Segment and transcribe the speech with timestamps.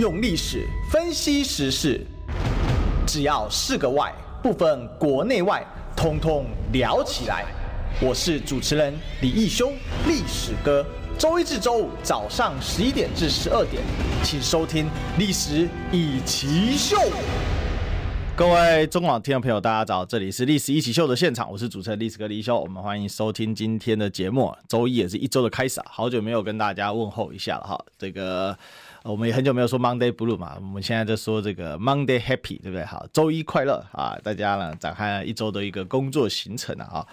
[0.00, 2.00] 用历史分析时事，
[3.06, 4.10] 只要是个“外”，
[4.42, 5.62] 不分国内外，
[5.94, 7.44] 通通聊起来。
[8.00, 9.70] 我是主持人李义修，
[10.06, 10.82] 历史哥。
[11.18, 13.82] 周一至周五早上十一点至十二点，
[14.24, 14.86] 请收听
[15.18, 16.96] 《历史一起秀》。
[18.34, 24.50] 各位中广听众朋友，大家早，这里是《历史一起秀》的现场，我是主持人历史哥李义修，我们欢迎收听今天的节目。
[24.66, 28.56] 周一也是一周的开始啊，好久没有跟大家问候一下了哈，这个。
[29.02, 32.84] 我们也很久没有说 Monday Blue 嘛，我们现在在说这个 Monday Happy，对不对？
[32.84, 34.18] 好，周一快乐啊！
[34.22, 37.06] 大家呢展开一周的一个工作行程啊。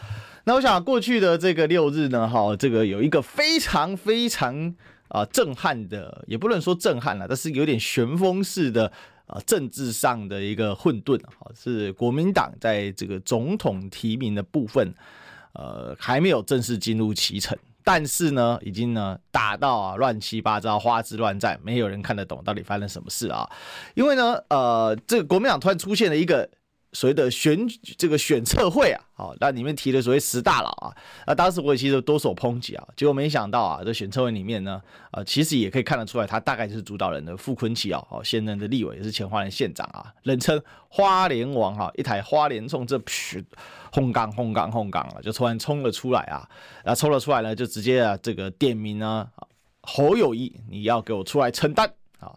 [0.43, 4.75] 那我想过去的这个六日呢，哈，这个有一个非常非常
[5.07, 8.91] 啊震撼的，也不能说震撼了，但是有点旋风式的
[9.27, 14.93] 啊政治上的一个混沌啊，是国民党在这个总统提名的部分，
[15.53, 17.57] 呃，还没有正式进入其程。
[17.89, 23.49] 但是呢，已经呢打到啊乱七八糟、花枝乱颤，没有人看得懂到底发生什么事啊！
[23.93, 26.49] 因为呢，呃，这个国民党突然出现了一个。
[26.97, 27.55] 所谓的选
[27.95, 30.89] 这个选测会啊，好，那里面提的所谓十大佬啊，
[31.27, 34.81] 那当时我也其实多所抨击啊，结果没想到啊，这选测会里面呢，
[35.11, 43.45] 呃，其实也可以看得出来，他大概就是主导人的傅崐萁啊，哦，现任的立委也是前花莲县长啊，人称花莲王哈，一台花莲冲这嘘
[43.91, 46.49] 轰刚轰刚轰刚啊，就突然冲了出来啊，
[46.83, 49.29] 然后冲了出来呢，就直接啊这个点名呢，
[49.83, 52.33] 侯友谊，你要给我出来承担啊。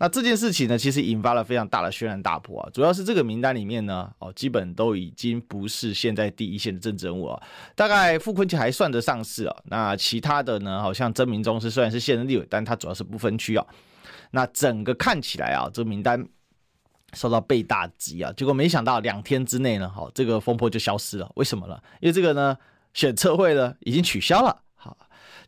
[0.00, 2.70] 那这件事情呢，其实引发了非常大的轩然大波啊！
[2.72, 7.42] 主要是这个名单里面呢，哦，基本都已经不是现在第一线的政治人物啊。
[7.76, 13.66] 大概傅崐萁还算得上是啊，那其他的呢，好像曾铭宗是虽然是现任立委，但他主要是不分区啊。
[14.30, 16.26] 那整个看起来啊，这个名单
[17.12, 21.30] 受到被打击啊，结果没想到两天之内呢，好，这个风波就消失了。
[21.34, 21.78] 为什么呢？
[22.00, 22.56] 因为这个呢，
[22.94, 24.62] 选测会呢已经取消了。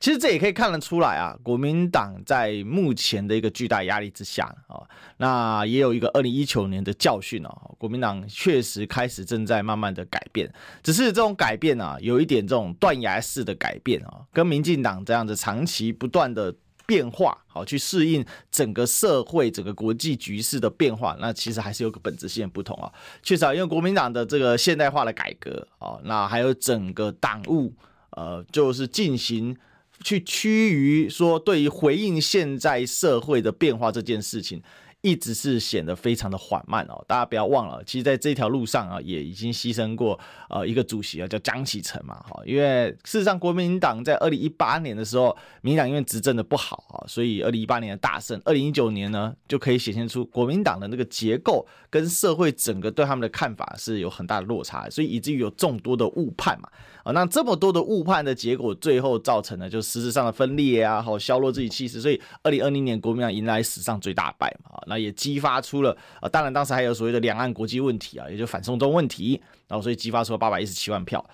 [0.02, 4.82] 其实这也可以看得出来啊，国民党在目前的一个巨大压力之下啊，
[5.18, 16.52] 那也有一个二零一九年的教训哦，国民党确实开始正在慢慢的改变，只是这种改变啊，有一点这种断崖式的改变啊，跟民进党这样子长期不断的
[16.84, 22.92] 变化，好去适应整个社会、整个国际局势的变化，那其实还是有个本质性的不同啊。
[23.22, 27.72] 确实，因为国民党的这个现代化的改革啊，那还有整个党务
[28.10, 29.56] 呃，就是进行。
[30.02, 34.62] 去趋于说，对于回应现在社会的变化这件事情，
[35.00, 37.04] 一直是显得非常的缓慢哦。
[37.08, 40.18] 大家不要忘了，其实在这条路上啊，也已经牺牲过
[40.48, 42.40] 呃一个主席啊，叫江启臣嘛哈。
[42.46, 56.68] 因为事实上，国民党在二零一八年的时候，民党因为执政的不好啊，所以二零一八年的大胜，二零一九年呢就可以显现出国民党的那个结构跟社会整个对他们的看法是有很大的落差，所以以至于有众多的误判嘛。
[57.02, 71.24] 啊，那这么多的误判的结果，最后造成了就实质上的分裂啊，好削弱自己气势，所以二零二零年国民党迎来史上最大败嘛，啊，那也激发出了啊，当然当时还有所谓的两岸国际问题啊，也就反送中问题，然后所以激发出了八百一十七万票，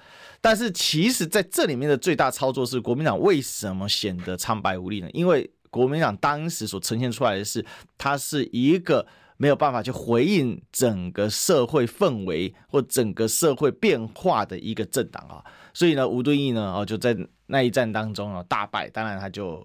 [0.41, 5.09] 但是其实在这里面的最大操作是国民党为什么显得苍白无力呢？
[5.13, 7.65] 因为国民党当时所呈现出来的是，
[7.97, 9.07] 它是一个。
[9.41, 17.17] 没有办法去回应整个社会氛围或整个社会变化的一个政党啊，所以呢，吴敦义呢，哦，就在
[17.47, 19.65] 那一战当中啊大败，当然他就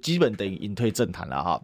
[0.00, 1.60] 基本等于隐退政坛了哈。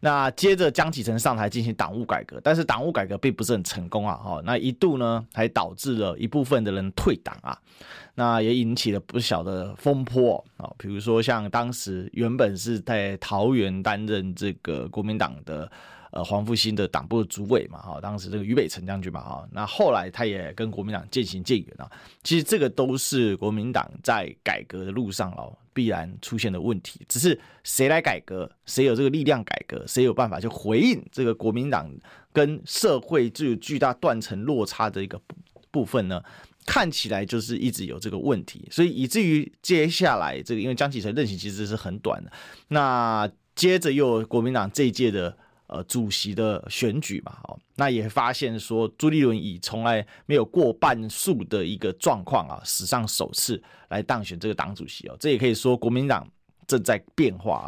[0.00, 7.56] 那接着江启臣上台进行党务改革，但是党务改革并不是很成功啊，哈，那一度呢还导致了一部分的人退党啊，
[8.16, 15.70] 那也引起了不小的风波啊，比如说像当时原本是在桃园担任这个国民党的。
[16.12, 21.90] 呃，黄复兴的党部的主委嘛，哈，当时这个于北辰将军嘛，哈，那后来他也跟国民党渐行渐远啊。
[22.22, 27.00] 其实这个都是国民党在改革的路上哦，必然出现的问题。
[27.08, 31.90] 只是谁来改革，谁有这个力量改革，谁有办法去回应这个国民党
[32.30, 35.18] 跟社会具有巨大断层落差的一个
[35.70, 36.22] 部分呢？
[36.66, 42.30] 看起来就是一直有这个问题，所以以至于接下来这个，因为江启臣任期其实是很短的，
[42.68, 45.38] 那接着又国民党这一届的。
[45.74, 53.58] 呃，主席的选举嘛，哦，那也发现说朱立伦以从来没有过半数的一个状况啊，史上首次
[53.88, 56.28] 来当选这个党主席哦，这也可以说国民党
[56.66, 57.66] 正在变化啊。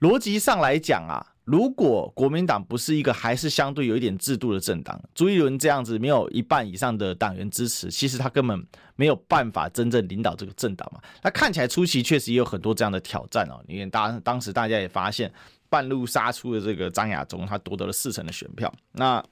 [0.00, 8.66] 逻辑上来讲啊，如果国民党不是一个还是相对有一点制度的政党，朱立伦这样子没有一半以上的党员支持，其实他根本
[8.96, 10.98] 没有办法真正领导这个政党嘛。
[11.22, 15.30] 那看起来初期确实也有很多这样的挑战哦，因为当当时大家也发现。
[15.72, 18.70] 半路杀出的这个张亚中，他夺得了四成的选票。
[18.92, 19.24] 那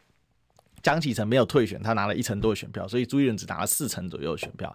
[0.83, 4.75] 江启臣没有退选，他拿了一成多的选票，所以朱立伦只拿了四成左右的选票。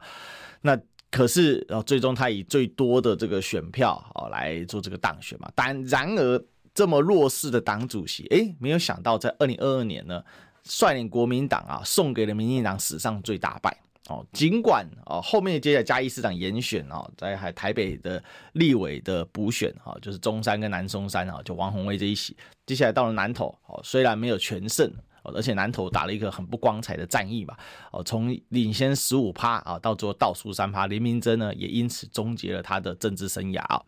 [0.61, 0.79] 那
[1.09, 5.49] 可是，然后最终他以最多的这个选票啊来做这个当选嘛。
[5.55, 6.45] 但然而，
[6.75, 10.23] 这么弱势的党主席，哎，没有想到在二零二二年呢，
[10.63, 13.75] 率领国民党啊，送给了民进党史上最大败
[14.09, 14.25] 哦。
[14.33, 18.23] 尽管哦，后面接下来嘉义市长严选哦，在还台北的
[18.53, 22.35] 立委的补选哈，就是中山跟南松山啊，就王鸿薇这一席，
[22.65, 24.91] 接下来到了南投哦，虽然没有全胜。
[25.33, 27.57] 而且南投打了一个很不光彩的战役吧，
[27.91, 33.81] 哦，从领先十五趴啊，到最后倒数三趴，林明珍呢也因此终结了他的政治生涯啊。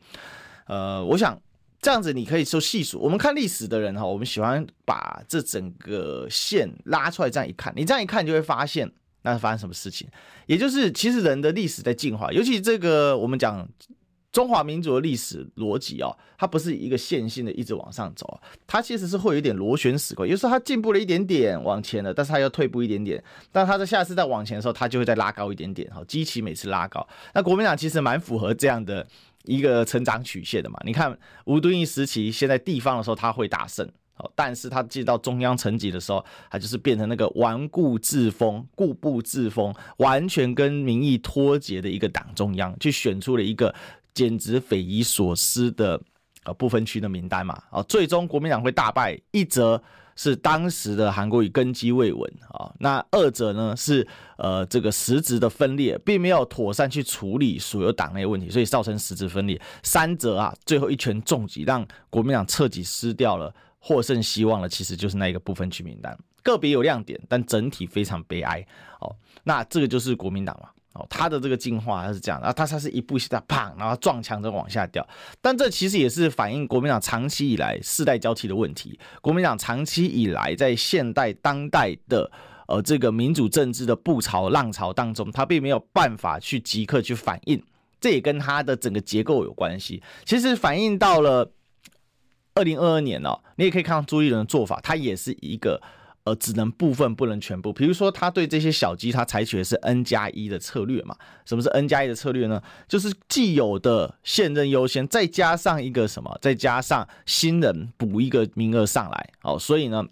[0.66, 1.40] 呃，我想
[1.80, 8.92] 这样子你可以说细数，我们看历史的人哈，我们喜欢把这整个线拉出来这样一看，你这样一看就会发现
[9.28, 10.08] 那是发生什么事情，
[10.46, 13.68] 也就是其实人的历史在进化，尤其这个我们讲。
[14.30, 27.08] 中华民族的历史逻辑哦，它不是一个线性的一直往上走，它其实是会有点螺旋式的，有时候它进步了一点点往前了，但是它又退步一点点，但它在下次再往前的时候，它就会再拉高一点点，好，基期每次拉高。
[27.34, 29.08] 那国民党其实蛮符合这样的
[29.46, 43.74] 一个成长曲线的嘛，你看吴敦义时期，现在地方的时候他会大胜，好，但是他进到中央层级的时候，他就是变成那个顽固自封、固步自封，完全跟民意脱节的一个党中央，去选出了一个。
[44.14, 46.02] 简直匪夷所思的
[46.44, 49.80] 呃不分区的名单嘛，啊，最终国民党会大败，一则
[50.16, 54.08] 是当时的韩国瑜根基未稳啊，那二者呢是
[54.40, 59.62] 呃这个实质的分裂，并没有妥善去处理所有党内问题，所以造成实质分裂。
[59.84, 63.54] 三则啊，最后一拳重击，让国民党彻底失掉了
[63.88, 68.66] 获胜希望了，其实就是那一个部分区名单，个别有亮点，但整体非常悲哀
[69.00, 69.16] 哦。
[69.46, 70.70] 那这个就是国民党嘛。
[70.94, 75.08] 哦他的这个进化是这样，然后他他是一步一下砰，然后撞墙着往下掉，
[75.40, 79.00] 但这其实也是反映国民党长期以来世代交替的问题。
[79.22, 82.32] 国民党长期以来在现代当代的
[82.68, 87.64] 呃这个民主政治的步潮浪潮当中，他并没有办法去即刻去反应，
[88.02, 90.02] 这也跟他的整个结构有关系。
[90.26, 91.48] 其实反映到了
[92.58, 95.82] 二零二二年哦，你也可以看到朱立伦的做法，他也是一个。
[96.24, 97.72] 呃，只能部分，不能全部。
[97.72, 101.16] 比如说，他对这些小鸡，他采取的是 N 加一的策略嘛？
[101.46, 102.62] 什么是 N 加一的策略呢？
[102.86, 106.38] 就是既有的现任优先，再加上一个什么？
[106.42, 109.30] 再加上新人补一个名额上来。
[109.44, 110.06] 哦，所以呢，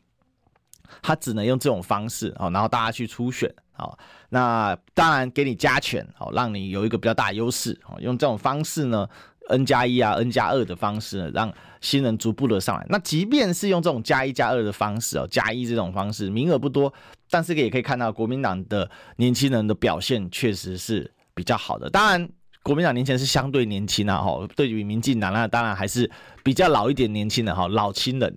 [1.02, 3.54] 他只能用这种方式哦，然后大家去初选。
[3.76, 4.00] 哦，
[4.30, 7.78] 那当然给你加权，哦，让你有一个比较大优势。
[7.90, 9.06] 哦，用这种方式呢。
[9.50, 12.86] N 加一啊，N 加二的方式呢，让新人逐步的上来。
[12.90, 16.92] 那即便是用这种加一加二的方式哦，加一这种方式，名额不多，
[17.30, 21.90] 但是也可以看到国民党的年轻人的表现确实是比较好的。
[21.90, 22.28] 当然，
[22.64, 26.10] 国民党年轻人是相对年轻啊，哈，对于民进党那当然还是
[26.44, 28.36] 比较老一点年轻人哈，老亲人。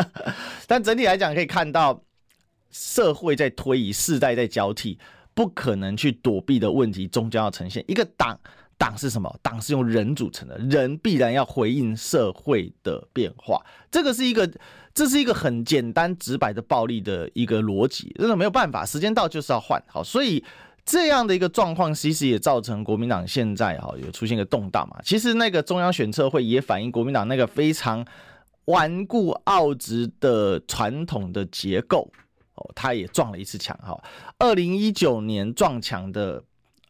[0.66, 2.02] 但整体来讲，可以看到
[2.70, 4.98] 社会在推移，世代在交替，
[5.34, 8.40] 不可能去躲避的问题终将要呈现一个党。
[8.78, 9.34] 党是什么？
[9.42, 13.64] 党是用人组成的，人必然要回应社会的变化。
[13.90, 14.50] 这个是一个，
[14.92, 18.84] 这是一个很简单直白的暴力的一个逻辑，真的没有办法。
[18.84, 20.44] 时间到就是要换，好，所以
[20.84, 25.00] 这样的一个状况，其实也造成国民党现在哈有出现一个动荡嘛。
[25.02, 28.06] 其实那个中央选策会也反映国民党那个非常
[28.66, 32.12] 顽固傲直的传统的结构
[32.56, 33.98] 哦，他也撞了一次墙哈。
[34.38, 36.44] 二零一九年撞墙的。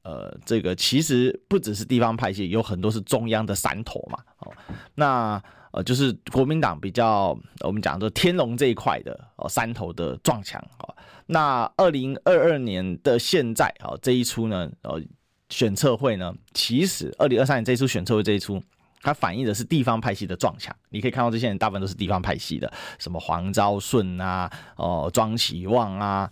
[0.06, 4.16] 呃，这个其实不只是地方派系，有很多是中央的山头嘛。
[4.38, 4.52] 哦，
[4.94, 5.42] 那
[5.72, 10.64] 呃，就是国民党比较我们讲的天龙这一块的哦，山头的撞墙。
[10.78, 10.94] 哦，
[11.26, 15.02] 那二零二二年的现在哦，这一出呢，呃，
[15.48, 18.62] 选策会呢，其实二零二三年这一出选策会这一出，
[19.02, 20.72] 它反映的是地方派系的撞墙。
[20.90, 26.30] 你可以看到这些人大部分都是地方派系的，什么黄昭顺啊，哦，庄启旺啊，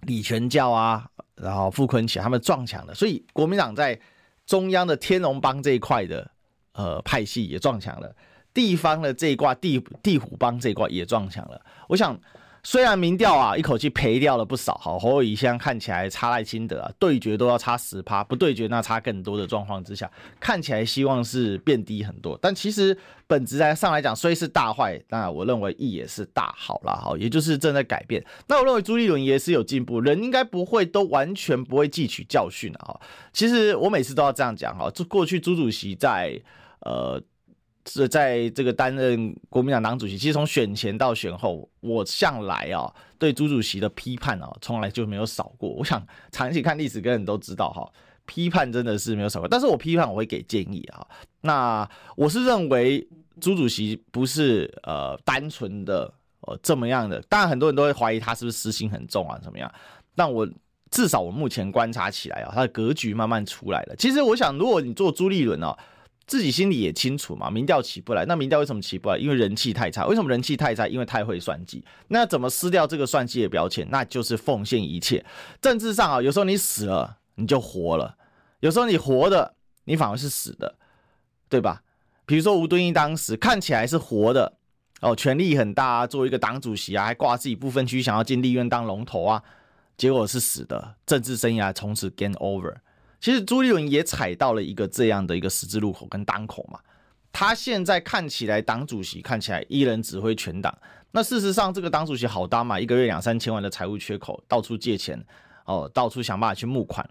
[0.00, 1.06] 李全教啊。
[1.36, 3.98] 然后傅崐萁他们撞墙了，所以国民党在
[4.46, 6.30] 中央的天龙帮这一块的
[6.72, 8.14] 呃派系也撞墙了，
[8.52, 11.60] 地方的这一挂地地虎帮这一挂也撞墙了。
[11.88, 12.18] 我想。
[12.66, 22.38] 虽然民调啊一口气赔掉了不少，好侯友宜现在看起来差赖清德啊对决都要差十趴，不对决那差更多的状况之下，看起来希望是变低很多。
[22.40, 28.24] 但其实本质来上来讲，虽是大坏，那我认为亦也是大好了，好，也就是正在改变。
[28.48, 32.98] 那我认为朱立伦也是有进步，人应该不会都完全不会汲取教训啊。
[33.34, 36.40] 其实我每次都要这样讲哈，这过去朱主席在
[36.80, 37.22] 呃。
[37.86, 45.68] 是在这个担任国民党党主席，其实从选前到选后，我向来啊对朱主席的批判啊从来就没有少过。
[45.68, 47.86] 我想长期看历史，跟人都知道哈，
[48.24, 49.46] 批判真的是没有少过。
[49.46, 51.06] 但是我批判我会给建议啊。
[51.42, 51.86] 那
[52.16, 53.06] 我是认为
[53.38, 56.10] 朱主席不是呃单纯的
[56.40, 59.70] 呃这么样的，当然很多人都会怀疑他是不是私心很重啊怎么样。
[60.16, 60.48] 但我
[60.90, 63.96] 至少我目前观察起来啊，他的格局慢慢出来了。
[63.96, 65.76] 其实我想，如果你做朱立伦啊。
[66.26, 69.18] 自己心里也清楚嘛，民调起不来，那民调为什么起不来？
[69.18, 70.06] 因为人气太差。
[70.06, 70.88] 为什么人气太差？
[70.88, 71.84] 因为太会算计。
[72.08, 73.86] 那怎么撕掉这个算计的标签？
[73.90, 75.24] 那就是奉献一切。
[75.60, 78.16] 政治上啊，有时候你死了你就活了，
[78.60, 79.54] 有时候你活的
[79.84, 80.76] 你反而是死的，
[81.48, 81.82] 对吧？
[82.24, 84.54] 比如说吴敦义当时看起来是活的
[85.02, 89.42] 哦，权力很大啊，作为一个党主席啊，还挂自己不分区想要进立院当龙头啊，
[89.98, 92.76] 结果是死的，政治生涯从此 game over。
[93.24, 96.78] 其实朱立伦也踩到了一个这样的一个十字路口跟当口嘛，
[97.32, 100.76] 他现在看起来党主席看起来一人指挥全党，
[101.10, 105.18] 那事实上这个党主席好当嘛，一个月两三千万的财务缺口，到处借钱
[105.64, 107.08] 哦，到处想办法去募款，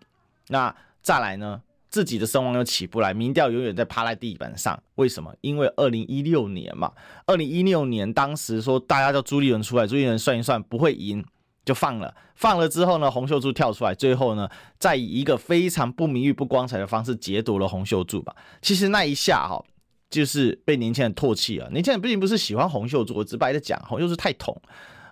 [0.49, 1.59] 那再来呢？
[1.89, 4.79] 自己的声望又起不来，民调永远在趴在地板上。
[4.95, 5.35] 为什么？
[5.41, 6.91] 因为二零一六年嘛，
[7.25, 11.25] 二零一六年当时说大家叫朱立伦出来，朱立伦算一算不会赢，
[11.65, 12.13] 就放了。
[12.35, 18.35] 放了之后呢，洪秀柱跳出来，最后呢，再以一个非常不名誉、不光彩的方式劫夺了洪秀柱吧。
[18.61, 19.63] 其实那一下哈，
[20.09, 21.69] 就是被年轻人唾弃了。
[21.69, 24.59] 年轻人毕竟不是喜欢洪秀柱，我直白的讲，洪秀柱太捅，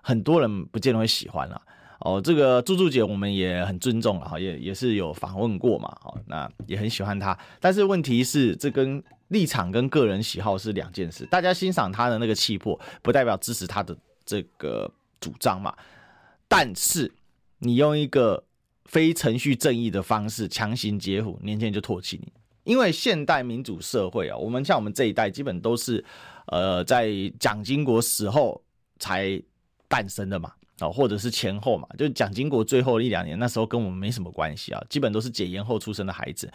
[0.01, 1.61] 很多人不见得会喜欢了。
[1.99, 7.37] 哦，这个柱柱姐我们也很尊重了哈，也也是有访问过嘛，哦，那也很喜欢她。
[7.59, 11.27] 但是问题是，这跟立场跟个人喜好是两件事。
[11.27, 15.71] 大家欣赏她的那个气魄，不代表支持她的这个主张嘛。
[16.51, 17.09] 但是
[17.59, 18.43] 你用一个
[18.83, 22.29] 非程序正义的方式强行截胡，年轻人就唾弃你。
[22.65, 26.03] 因为现代民主社会啊，我们像我们这一代，基本都是
[26.47, 28.61] 呃在蒋经国死后
[28.99, 29.41] 才
[29.87, 30.51] 诞生的嘛。
[30.81, 36.51] 哦，或者是前后嘛，就蒋经国最后一两年，那时候跟我们没什么关系啊，基本都是解严后出生的孩子。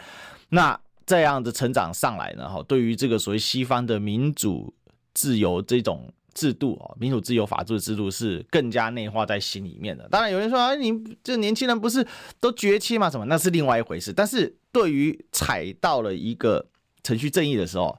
[0.51, 4.75] 那这样的成长上来呢，哈，对于这个所谓西方的民主
[5.15, 10.07] 自由这种制度啊，民主自由法治的制度是更加内化在心里面的。
[10.11, 10.93] 当然有人说啊，你
[11.25, 12.07] 这年轻人不是
[12.39, 13.09] 都崛起吗？
[13.09, 13.25] 什么？
[13.25, 14.13] 那是另外一回事。
[14.13, 16.65] 但是对于踩到了一个
[17.03, 17.99] 程序正义的时候，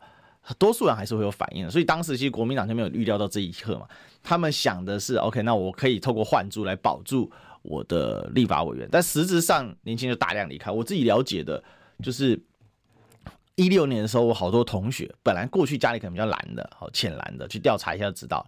[0.60, 1.72] 多数人还是会有反应的。
[1.72, 3.88] 所以当时其实国民党就没有预料到这一刻嘛。
[4.22, 7.32] 他们想的是，OK，那我可以透过换柱来保住
[7.64, 10.70] 我的立法委员，但实质上年轻人大量离开。
[10.70, 11.64] 我自己了解的，
[12.04, 12.40] 就是
[13.58, 18.46] 一六年的时候，我好多同学本来过去家里可能比较蓝的，好浅蓝的，去调查一下就知道。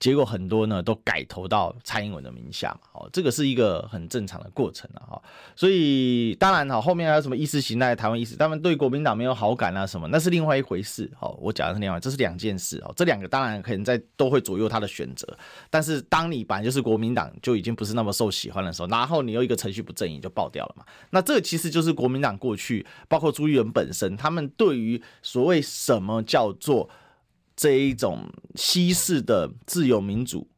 [0.00, 5.20] 结果很多呢都改投到蔡英文的名下嘛，哦，这个是一个很正常的过程啊，
[5.56, 15.26] 所以当然哈，后面还有什么意识形态、台湾意识，他们对国民党没有好感啊什么，那是另外一回事，好，我讲的是另外，这是两件事哦，这两个当然可能在都会左右他的选择，
[15.68, 26.88] 但是当你本来就是国民党就已经不是那么受喜欢的时候，然后你又一个程序不正义就爆掉了嘛，那这其实就是国民党过去包括朱立伦本身，他们对于所谓什么叫做。
[27.58, 30.48] 这一种西式的自由民主，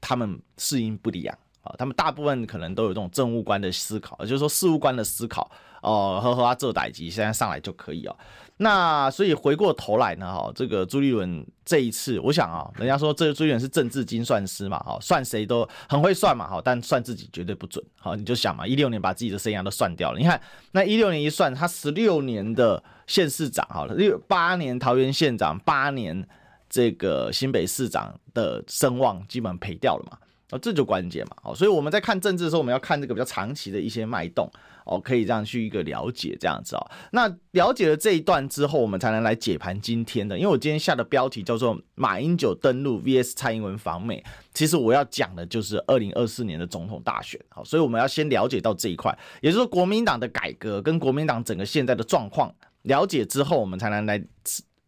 [0.00, 1.36] 他们适应不了
[1.66, 5.50] 啊，他们大部分可能都有这种政务官的思考，也就是说事务官的思考
[5.82, 8.16] 哦，呵呵啊，做代级现在上来就可以哦。
[8.58, 20.40] 那所以回过头来呢，哈，这个朱立伦这一次，我想啊，人家说这个朱立伦是政治精算师嘛，哈，算谁都很会算嘛，哈，但算自己绝对不准，好，你就想嘛，一六年把自己的生涯都算掉了，你看
[20.72, 22.82] 那一六年一算，他十六年的。
[23.06, 26.26] 县市长好了，六八年桃园县长，八年
[26.68, 30.18] 这个新北市长的声望基本赔掉了嘛，
[30.50, 34.48] 哦，这就关键嘛，哦，所以我们在看政治的时候，我们要看这个比较长期的一些脉动，
[34.84, 36.90] 哦，可以这样去一个了解这样子哦。
[37.10, 44.22] 那了解了这一段之后，我们才能来解盘今天的，因为我今天下的标题叫做马英九登陆 VS 蔡英文访美，
[44.54, 52.54] 其实我要讲的就是二零二四年的总统大选，好，所以我们要先了解到这一块，也就是说国民党的改革跟国民党整个现在的状况。
[52.82, 54.24] 了解之后，我们才能来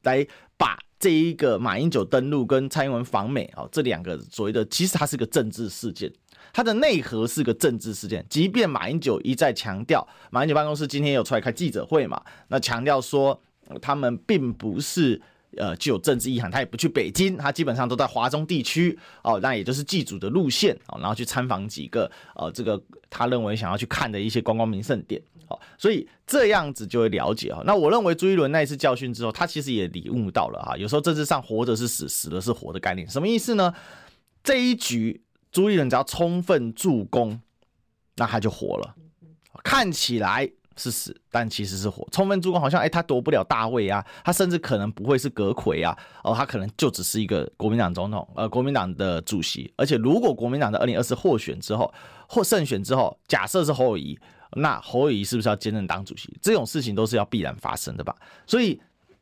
[0.04, 0.24] 来
[0.56, 6.12] 把这一个马英九登陆跟蔡英文访美哦，这两个所谓的，其实它是个政治事件，
[6.52, 8.24] 它的内核是个政治事件。
[8.28, 13.40] 即便马英九一再强调，马英九办公室今天有出来开记者会嘛，那强调说
[13.80, 15.20] 他们并不是。
[15.56, 27.62] 呃，具有政治意涵，他也不去北京，他基本上都在华中地区哦，那也就是祭祖的路线哦，然后去参访几个呃，这个他认为想要去看的一些观光名胜点哦，所以这样子就会了解哈。
[27.64, 33.74] 那我认为朱一伦那一次教训之后，他其实也领悟到了哈，有时候政治上活着是死，死了是活的概念，什么意思呢？
[34.44, 37.40] 这一局朱一伦只要充分助攻，
[38.16, 38.94] 那他就活了，
[39.64, 40.50] 看起来。
[40.78, 42.06] 是死，但其实是活。
[42.12, 49.72] 充分助攻，好像哎，他夺不了大位啊，他甚至可能不会是阁魁啊，哦，他可能就只是一个国民党总统，呃，国民党的主席。
[49.76, 51.92] 而且，如果国民党的二零二四获选之后，
[52.28, 54.18] 或胜选之后，假设是侯友谊，
[54.52, 56.32] 那侯友谊是不是要兼任党主席？
[56.40, 58.14] 这种事情都是要必然发生的吧？
[58.46, 58.80] 所以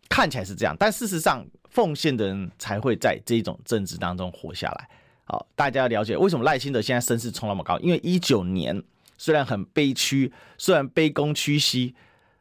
[0.08, 4.88] 看起来是这样，但事实上，奉献的人才会在这种政治当中活下来。
[5.24, 7.78] 好，大家要了解为什么赖清德现在声势冲那么高？
[7.80, 8.82] 因为一九年。
[9.16, 11.94] 虽然很悲屈，虽然卑躬屈膝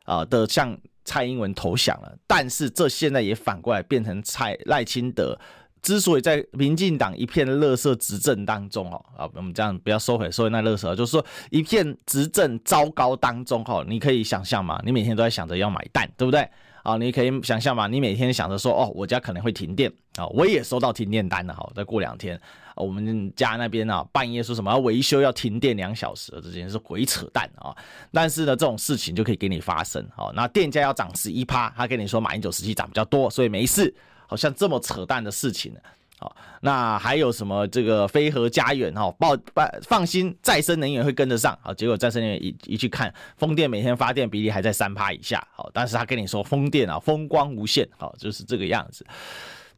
[0.03, 5.39] 啊的向蔡英文投降了，但是这现在也反过来变成蔡赖清德。
[5.81, 16.49] 之所以在民进党一片乐色执政当中哦，啊，我们这样不要收回收回那乐色，就是说一片执政糟糕当中哈，你可以想象嘛，你每天都在想着要买蛋，对不对？
[16.85, 22.39] 啊，你可以想象嘛，你每天想着说哦，我家可能会停电啊，我也收到停电单了哈，再过两天，
[22.75, 27.75] 我们家那边啊半夜说什么要维修要停电两小时，这件事鬼扯淡啊！
[28.13, 33.93] 但是呢，这种事情就可以给你发生哦，那电价要涨十一趴，他跟你说马英九时期涨比较多，所以没事。
[34.27, 35.79] 好像这么扯淡的事情呢？
[36.17, 39.11] 好，那还有什么这个飞核家园哈？
[39.19, 39.37] 报
[39.83, 41.57] 放心，再生能源会跟得上。
[41.61, 45.45] 好，结果再生能源一一去看，风电每天发电比例还在三趴以下。
[45.53, 49.05] 好，但是他跟你说风电啊风光无限，好，就是这个样子。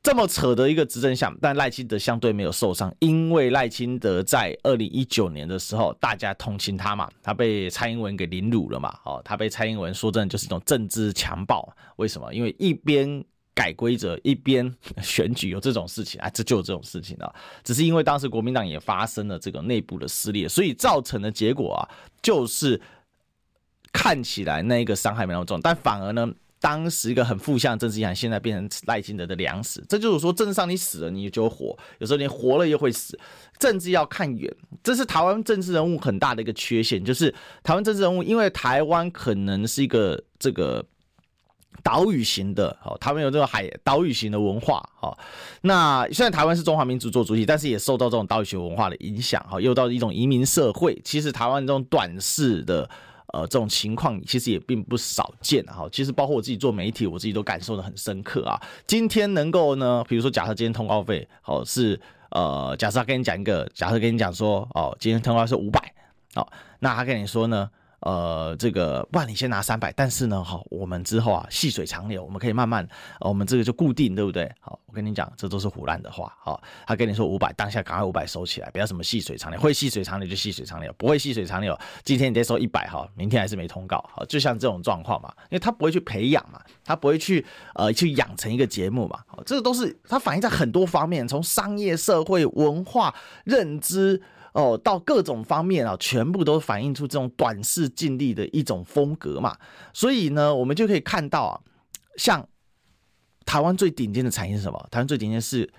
[0.03, 8.96] 这么扯的一个执政项，但赖清德相对没有受伤，因为赖清德在二零一九年的时候，大家同情他嘛，他被蔡英文给凌辱了嘛。
[9.06, 11.67] 哦，他被蔡英文说真的就是一种政治强暴。
[11.96, 12.32] 为什么？
[12.32, 13.25] 因为一边。
[13.58, 14.72] 改规则一边
[15.02, 17.34] 选举有这种事情啊，这就有这种事情啊。
[17.64, 21.82] 只是因为当时国民党也发生了这个内部的撕裂，所以造成的结果啊，
[22.22, 22.80] 就是
[23.92, 29.84] 看起来那一个伤害没那么重，但反而呢，当时一个很负向的政治影响，现在变成赖清德的粮食。
[29.90, 33.20] 这就是说，政治上你死了你就活，有时候你活了又会死。
[33.58, 37.34] 政治要看远，这是台湾政治人物很大的一个缺陷，就是
[37.64, 40.86] 台湾政治人物因为台湾可能是一个这个。
[41.84, 45.17] 岛屿型的，哦，他们有这个海岛屿型的文化，好，
[45.62, 52.89] 那虽然台湾是中华民族做主体，但是也受到这种岛屿型文化的影响，哈，又到一种移民社会，其实台湾这种短视的，
[53.34, 58.62] 呃，这种情况其实也并不少见，哈，其实包括我自己做媒体，我自己都感受的很深刻啊。
[58.86, 62.00] 今天能够呢，比如说假设今天通告费，好，是
[62.31, 65.93] 呃，假设他跟你讲一个，假设跟你讲说，哦，今天通告是五百，
[66.36, 66.46] 哦，
[66.79, 67.69] 那他跟你说呢？
[68.01, 72.88] 呃，这个不然你先拿三百，但是呢，好，我们之后啊细水长流，我们可以慢慢，
[73.20, 74.50] 我们这个就固定，对不对？
[74.60, 76.32] 好，我跟你讲，这都是胡乱的话。
[76.39, 87.43] 好，他跟你说五百，当下赶快五百收起来，不要什么细水长流，会细水长流就细水长流，不会细水长流，今天你得收一百哈，明天还是没通告，好，就像这种状况嘛，因为他不会去培养嘛，他不会去
[87.74, 94.21] 呃去养成一个节目嘛，好，这个都是它反映在很多方面，从商业、社会、文化、认知。
[94.58, 99.56] 哦，到各种方面啊，全部都反映出这种短视尽力的一种风格嘛。
[99.93, 101.62] 所以呢，我们就可以看到啊，
[102.17, 102.50] 像
[103.46, 104.88] 台湾最顶尖的产业是什么？
[104.89, 105.72] 台湾最顶尖是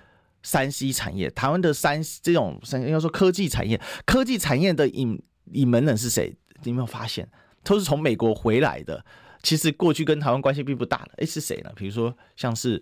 [0.45, 1.29] 三 C 产业。
[1.31, 5.21] 台湾的三这种应该说科技产业，科技产业的引
[5.55, 6.37] 引门人是谁？
[6.63, 7.29] 你有没有发现，
[7.65, 9.05] 都是从美国回来的？
[9.43, 11.73] 其实过去跟台湾关系并不大的，诶，是谁呢？
[11.75, 12.81] 比如说像是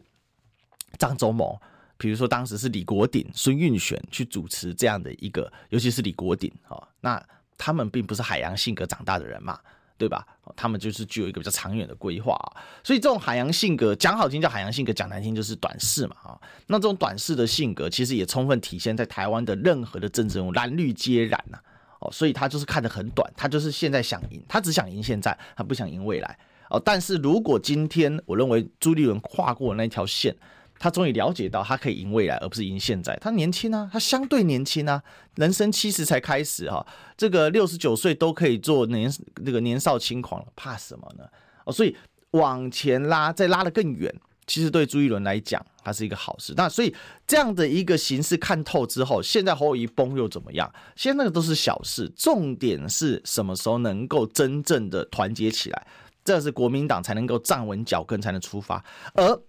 [0.99, 1.59] 张忠谋。
[1.99, 7.23] 比如说，当时是李国鼎、孙运璇去主持这样的一个，尤其是李国鼎哦，那
[7.57, 9.59] 他们并不是海洋性格长大的人嘛，
[9.97, 10.27] 对吧？
[10.55, 12.53] 他们就是具有一个比较长远的规划啊，
[12.85, 16.41] 所以这种海洋性格，讲好听叫海洋性格，讲难听就是短视嘛啊。
[16.67, 21.59] 那这种短视的性格，其实也充分体现在台湾的任何的政治人物，蓝绿皆然呐
[22.01, 26.79] 哦，所以他就是看得很短，他就是现在想赢，他只想赢现在，他不想赢未来哦。
[26.85, 30.37] 但是如果今天我认为朱立伦跨过那条线。
[30.79, 33.17] 他终于了解到，他可以赢未来，而不是赢现在。
[33.21, 35.03] 他年轻啊，他相对年轻啊，
[35.37, 36.87] 人生七十才开始哈，
[37.17, 39.11] 这个六十九岁都可以做年
[39.45, 41.25] 这个年少轻狂了，怕什么呢？
[41.65, 41.97] 哦，所以
[42.33, 44.15] 往前拉，再拉得更远，
[44.47, 46.53] 其实对朱一伦来讲，它是一个好事。
[46.57, 46.95] 那所以
[47.27, 50.71] 这样的一个形势看透之后，现在侯友宜崩又怎么样？
[50.95, 55.87] 现在那个都是小事，重点是什么时候能够真正的团结起来，
[56.25, 58.85] 这是国民党才能够站稳脚跟，才能出发。
[59.15, 59.41] 而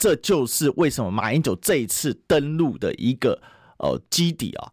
[0.00, 3.38] 这就是为什么马英九这一次登陆的一个
[3.76, 4.72] 呃基底啊，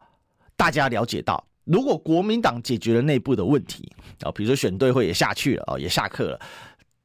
[0.56, 6.40] 大家了解到，如果国民党解决了内部的问题啊，比如说选对会也下去了啊，也下课了，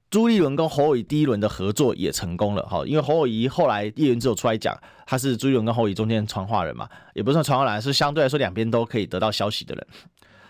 [0.09, 4.73] 朱立伦跟侯友宜第一轮的合作也成功了哈，因为侯友宜后来叶元之有出来讲，
[5.05, 9.85] 他是朱立伦跟侯友宜中间传话人嘛，也不算传话人，是相对来说两边都可以得到消息的人。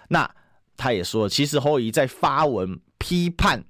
[0.09, 0.31] 那
[0.77, 3.65] 他也说，其实侯友宜在发文批判。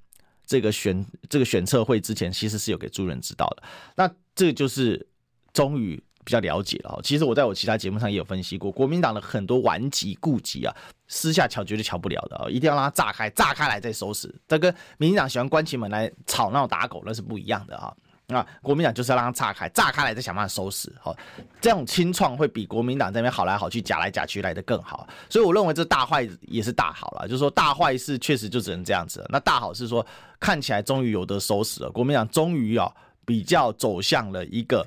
[0.52, 3.62] 这个选这个选测会之前，其实是有给朱人知道的。
[3.96, 5.06] 那这就是
[5.54, 7.00] 终于比较了解了。
[7.02, 10.76] 其实我在我其他节目上也有分析过，国民党的很多顽疾痼疾啊，
[11.08, 14.30] 私下瞧绝对瞧不了的啊，一定要让它炸开，炸开来再收拾。
[14.46, 17.90] 这跟民进党喜欢关起门来吵闹打狗那是不一样的啊。
[18.34, 20.92] 啊，国民党就是要让它炸开，炸开来再想办法收拾。
[21.00, 21.16] 好，
[21.60, 25.06] 这种清创会比国民党这边好来好去、假来假去来的更好。
[25.28, 29.24] 所以我认为这大坏也是大好了，就是说大坏事确实就只能这样子。
[29.28, 30.04] 那大好是说
[30.40, 32.90] 看起来终于有得收拾了，国民党终于啊
[33.24, 34.86] 比较走向了一个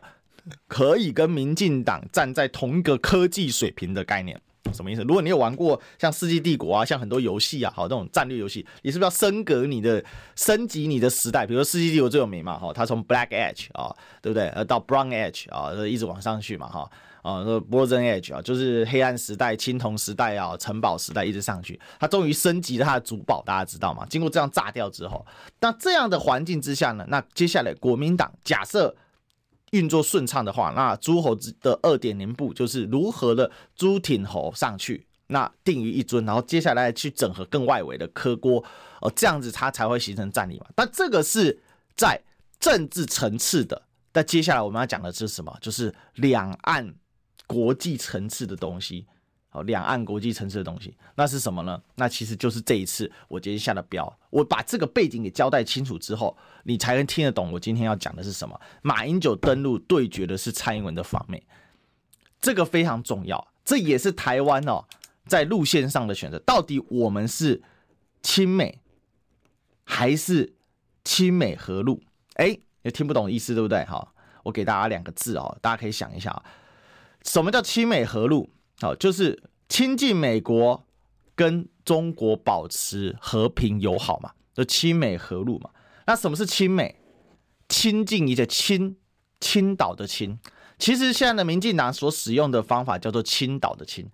[0.67, 4.39] 可以跟民进党站在同一个科技水平的概念。
[4.73, 5.01] 什么意思？
[5.03, 10.03] 如果你有玩过像《世纪帝国》啊，像很多游戏啊，好，这种战略游戏，你是不是要升格你的、
[10.35, 11.45] 升级你的时代？
[11.45, 14.47] 比如说《世纪帝国》最有名嘛，哈，它从 Black Age 啊，对不对？
[14.49, 16.89] 呃，到 Brown Age 啊，一直往上去嘛，哈，
[17.21, 24.05] 啊，Brazen Age 啊，就是黑暗时代、青铜时代啊、城堡时代一直上去，它终于升级了它的主堡，大家知道吗？
[24.09, 25.25] 经过这样炸掉之后，
[25.59, 28.95] 那这样的环境之下呢，那接下来国民党假设。
[29.75, 38.63] 运作顺畅的话，那诸侯的二点零步就是如何的诸挺侯上去，那定于一尊，然后接下来去整合更外围的科郭，
[39.01, 40.67] 哦，这样子它才会形成战力嘛。
[40.75, 41.59] 但这个是
[41.97, 42.21] 在
[42.59, 43.81] 政治层次的，
[44.13, 45.53] 但接下来我们要讲的是什么？
[45.59, 46.95] 就是两岸
[47.45, 49.05] 国际层次的东西。
[49.55, 51.81] 哦，两岸国际层次的东西，那是什么呢？
[51.95, 58.59] 那其实就是这一次我今天下的标，我把这个背景给交代清楚之后，你才能听得懂我今天要讲的是什么。
[58.81, 61.41] 马英九登陆对决的是蔡英文的访美，
[62.41, 64.83] 这个非常重要，这也是台湾哦
[65.25, 66.37] 在路线上的选择。
[66.39, 67.63] 到底我们是
[68.21, 68.81] 亲美
[69.85, 70.53] 还是
[71.05, 72.03] 亲美合陆？
[72.33, 73.85] 哎，也听不懂意思，对不对？
[73.85, 74.13] 好，
[74.43, 76.43] 我给大家两个字哦，大家可以想一下，
[77.23, 78.49] 什么叫亲美合陆？
[78.81, 80.85] 好，就是亲近美国，
[81.33, 85.69] 跟中国保持和平友好嘛，就亲美和陆嘛。
[86.05, 86.99] 那什么是亲美？
[87.69, 88.97] 亲近一个亲，
[89.39, 90.37] 青岛的亲。
[90.77, 94.09] 其实现在的民进党所使用的方法叫做青岛的亲，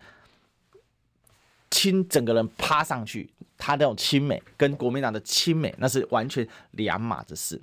[1.72, 7.60] 亲整个人趴上去，他那种亲美跟国民党的亲美那是完全两码子事。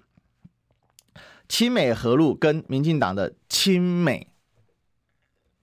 [1.49, 4.27] 亲美和路跟民进党的亲美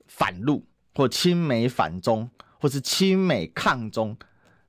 [0.07, 0.63] 反路。
[0.95, 2.29] 或亲美反中，
[2.59, 4.17] 或是亲美抗中，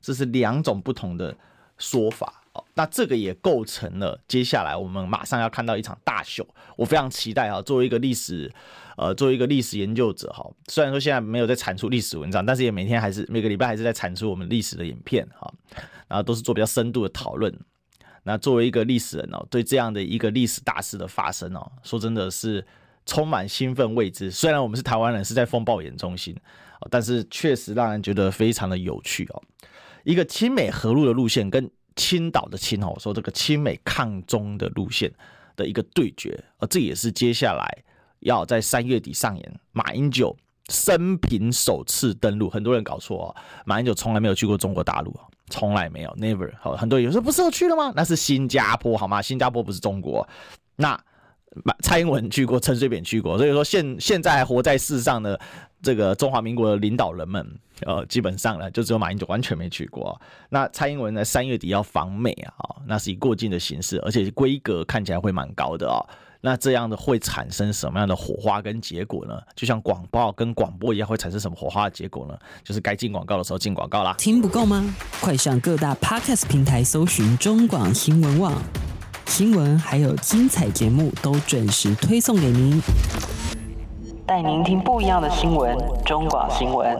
[0.02, 1.34] 这是两种不同的
[1.78, 2.42] 说法。
[2.74, 6.46] 那这个也构成了接下来我们马上要看到一场大秀。
[6.74, 8.50] 我非常期待哈，作为一个历史，
[8.96, 15.52] 呃，作为一个历史研究者哈，虽然说现在没有在产出历史文章，但是也每天还是每个礼拜还是在产出我们历史的影片哈，
[16.08, 17.54] 然后都是做比较深度的讨论。
[18.22, 22.66] 那作为一个历史人哦，对这样的一个历史大事的发生哦，说真的是。
[23.06, 26.36] 充满兴奋未知，虽然我们是台湾人，是在风暴眼中心，
[26.90, 29.40] 但是确实让人觉得非常的有趣哦。
[30.02, 35.10] 一个亲美合路的路线，跟青岛的青哦，说这个亲美抗中的路线
[35.54, 37.84] 的一个对决，而这也是接下来
[38.20, 39.60] 要在三月底上演。
[39.70, 40.36] 马英九
[40.68, 45.16] 生平首次登陆，很多人搞错哦，马英九从来没有去过中国大陆，
[45.48, 46.52] 从来没有，never。
[46.60, 47.92] 好，很多人说不是我去了吗？
[47.94, 49.22] 那是新加坡好吗？
[49.22, 50.28] 新加坡不是中国，
[50.74, 51.00] 那。
[51.82, 55.38] 蔡英文去过，陈水扁去过，所以说现现在活在世上的
[55.80, 57.46] 这个中华民国的领导人们，
[57.86, 60.20] 呃，基本上呢，就只有马英九完全没去过。
[60.50, 65.96] 那蔡英文呢，三月底要访美啊，那是以过境的形式，而且规格看起来会蛮高的啊。
[66.42, 69.40] 那这样的会产生什么样的火花跟结果呢？
[69.54, 72.38] 就像广报跟广播一样，会产生什么火花的结果呢？
[72.62, 74.14] 就是该进广告的时候进广告啦。
[74.18, 74.94] 听不够吗？
[75.20, 78.52] 快上各大 Podcast 平台搜寻中广新闻网。
[79.26, 82.80] 新闻还有精彩节目都准时推送给您，
[84.24, 85.76] 带您听不一样的新闻。
[86.06, 86.98] 中广新闻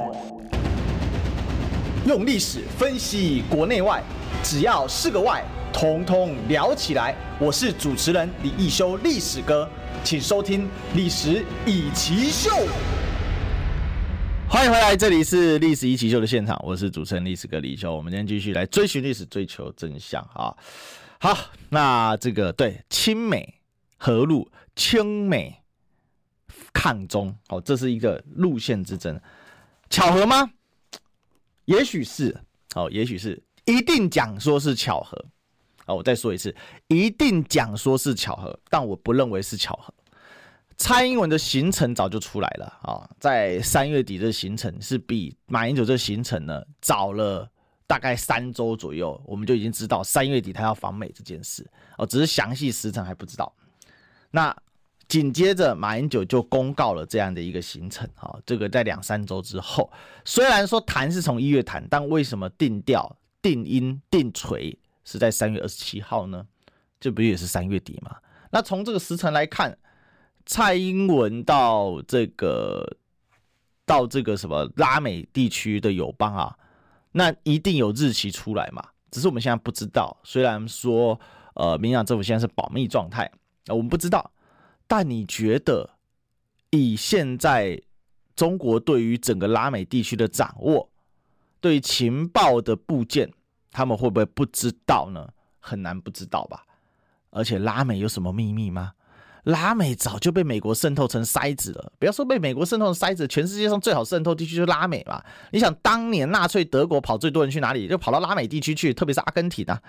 [2.05, 4.03] 用历史分析国内外，
[4.43, 7.15] 只要是个“外”，统统聊起来。
[7.39, 9.67] 我是主持人李一修，历史哥，
[10.05, 12.51] 请收听《历史以奇秀》。
[14.47, 17.97] 欢迎回来，这里是《历史一奇秀》的现场，我是主持人历史哥李易修。
[17.97, 20.55] 我们今天继续来追寻历史，追求真相啊！
[21.19, 21.37] 好，
[21.71, 23.61] 那这个对亲美
[23.97, 25.63] 合路、亲美
[26.75, 29.19] 抗中，哦，这是一个路线之争，
[29.89, 30.51] 巧合吗？
[31.65, 32.39] 也许是，
[32.75, 35.25] 哦，也许是，一定讲说是巧合。
[35.87, 36.55] 哦，我再说一次，
[36.89, 39.95] 一定讲说是巧合，但我不认为是巧合。
[40.77, 47.51] 蔡英文的行程早就出来了啊，在三月底的行程是比马英九这行程呢早了。
[47.87, 51.65] 大概三周左右，我们就已经知道三月底他要访美这件事
[51.97, 53.53] 哦，只是详细时程还不知道。
[54.31, 54.55] 那
[55.07, 59.89] 紧接着马英九就公告了这样的一个行程啊，这个在两三周之后，
[60.25, 66.45] 虽然说谈是从一月谈，但为什么定调、定音、定锤是在三月二十七号呢？
[66.99, 68.17] 这不也是三月底吗？
[68.51, 69.79] 那从这个时程来看，
[70.45, 72.97] 蔡英文到这个
[73.85, 76.57] 到这个什么拉美地区的友邦啊。
[77.17, 78.85] 那一定有日期出来嘛？
[79.11, 80.15] 只是我们现在不知道。
[80.23, 81.19] 虽然说，
[81.55, 83.33] 呃，民进党政府现在是保密状态，
[83.69, 84.31] 我们不知道。
[84.87, 85.97] 但你觉得，
[86.69, 87.81] 以现在
[88.35, 90.91] 中国对于整个拉美地区的掌握，
[91.59, 93.33] 对情报的部件，
[93.71, 95.33] 他们会不会不知道呢？
[95.59, 96.67] 很难不知道吧？
[97.31, 98.93] 而且拉美有什么秘密吗？
[99.47, 101.93] 拉美早就被美国渗透成筛子了。
[102.01, 105.23] 不要说被美国渗透成筛子，全世界上最好渗透地区就是拉美嘛。
[105.53, 107.87] 你想当年纳粹德国跑最多人去哪里？
[107.87, 109.81] 就跑到拉美地区去，特别是阿根廷啊，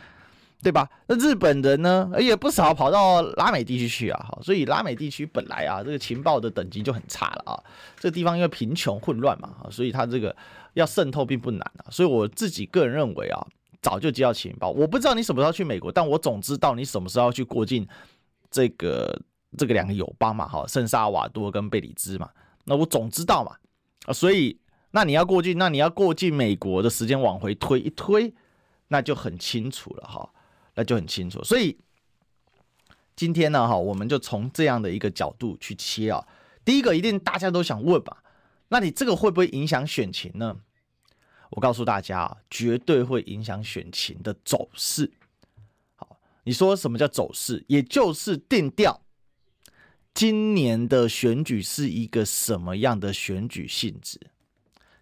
[0.62, 0.88] 对吧？
[1.08, 4.26] 那日本人呢，也不少跑到拉美地区去啊。
[4.30, 7.58] 好，所以拉美地区本来啊，这个情报的等级就很差了啊。
[8.00, 10.36] 这个地方因为贫穷混乱嘛，所以它这个
[10.76, 11.90] 要渗透并不难啊。
[11.90, 13.44] 所以我自己个人认为啊，
[13.82, 14.70] 早就接到情报。
[14.70, 17.88] 我不知道你什么时候去美国，但我总知道你什么时候去过境
[18.52, 19.20] 这个。
[19.56, 22.30] 这个两个友邦嘛，哈，圣萨瓦多跟贝里兹嘛，
[22.66, 23.56] 那我总知道嘛，
[24.06, 24.60] 啊，所以
[24.92, 28.34] 那你要过境，那你要过境美国的时间往回推一推，
[28.90, 30.30] 那就很清楚了哈，
[30.76, 31.44] 那就很清楚。
[31.44, 31.78] 所以
[33.16, 36.28] 今天呢，哈，我们就从这样的一个角度去切啊。
[36.66, 38.22] 第一个，一定大家都想问吧，
[38.68, 40.58] 那你这个会不会影响选情呢？
[41.52, 45.10] 我告诉大家啊，绝对会影响选情的走势。
[45.96, 47.64] 好，你说什么叫走势？
[47.70, 49.02] 也就是定调。
[50.18, 54.20] 今年的选举是一个什么样的选举性质？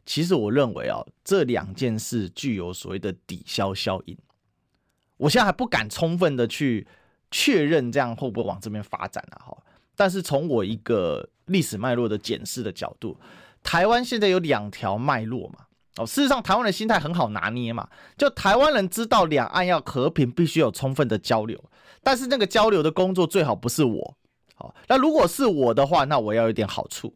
[0.06, 4.18] 其实我认为啊，这两件事具有所谓的抵消效应。
[5.16, 6.86] 我现在还不敢充分的去
[7.32, 9.40] 确认这样会不会往这边发展啊？
[9.40, 9.58] 哈，
[9.96, 13.18] 但是从我一个历史脉络的检视的角度，
[13.64, 15.60] 台湾现在有两条脉络嘛。
[15.96, 17.88] 哦，事实上，台湾的心态很好拿捏嘛。
[18.18, 21.64] 就台湾人知道两岸要和平，必须有充分的交流，
[22.04, 24.18] 但是那个交流的工作最好不是我。
[24.56, 27.14] 好，那如果是我的话，那我要有点好处，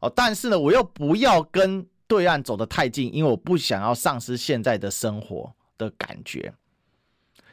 [0.00, 6.52] 哦，但是呢，我又不要跟对岸走得太近，因为我不想要丧失现在的生活的感觉，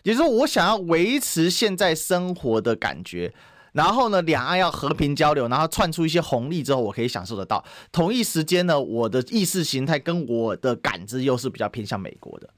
[0.01, 3.33] 也就是说，我想要维持现在生活的感觉，
[3.71, 7.63] 然后呢，两岸要和平交流，然后串出一些红利之后，我可以享受得到。
[7.91, 12.49] 同一时间呢，我的意识形态跟我的感知又是比较偏向美国的，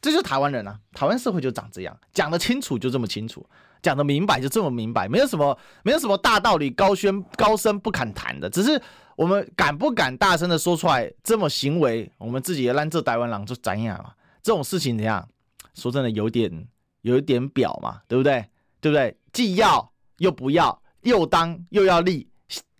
[0.00, 3.44] 这就是台湾人啊，台湾社会就长这样，讲得清楚就这么清楚。
[3.82, 8.80] 讲得明白就这么明白，没有什么没有什么大道理高宣高深不敢谈的，只是
[9.16, 14.12] 我们敢不敢大声的说出来，这么行为，我们自己也烂这台湾人就怎样嘛？
[14.42, 15.26] 这种事情怎样？
[15.74, 16.66] 说真的，有点
[17.02, 18.44] 有一点表嘛，对不对？
[18.80, 19.16] 对不对？
[19.32, 22.28] 既要又不要，又当又要立，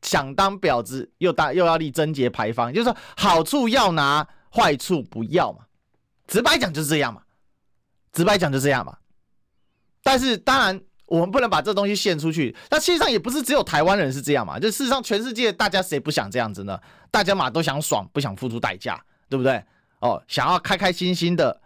[0.03, 5.65] 想当婊子又当又要立贞节牌坊，就是说好处要拿，坏处不要嘛。
[6.27, 7.23] 直白讲就是这样嘛，
[8.13, 8.99] 直白讲就这样嘛。
[10.03, 10.79] 但是当然。
[11.11, 12.57] 我们不能把这东西献出去。
[12.71, 16.79] 那实际上也不是只有台湾人是这样嘛，就事实上全世界大家谁不想这样子呢？
[17.11, 19.63] 大家嘛都想爽，不想付出代价，对不对？
[19.99, 21.61] 哦，想要开开心心的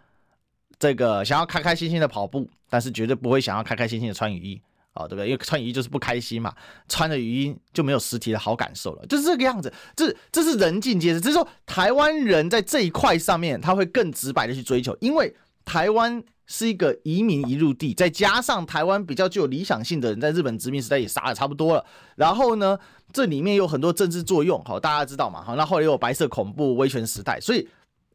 [0.79, 4.61] 这个，想要开开心心的跑步，但是绝对不会想要开开心心的穿雨衣，
[4.93, 5.27] 哦，对不对？
[5.27, 6.53] 因为穿雨衣就是不开心嘛，
[6.89, 9.71] 穿着雨衣就没有实体的好感受了，就是这个样子。
[9.95, 15.33] 这这是人尽皆知，只是说台湾人在这一块上面他会更直白的去追求，因为
[15.65, 16.23] 台湾。
[16.47, 21.83] 是一个移民移入地，再加上台湾比较具有理想性的人，在日本殖民时代也杀的差不多了。
[22.15, 22.77] 然后呢，
[23.11, 25.43] 这里面有很多政治作用，好，大家知道嘛？
[25.43, 27.67] 好，那后来有白色恐怖、威权时代，所以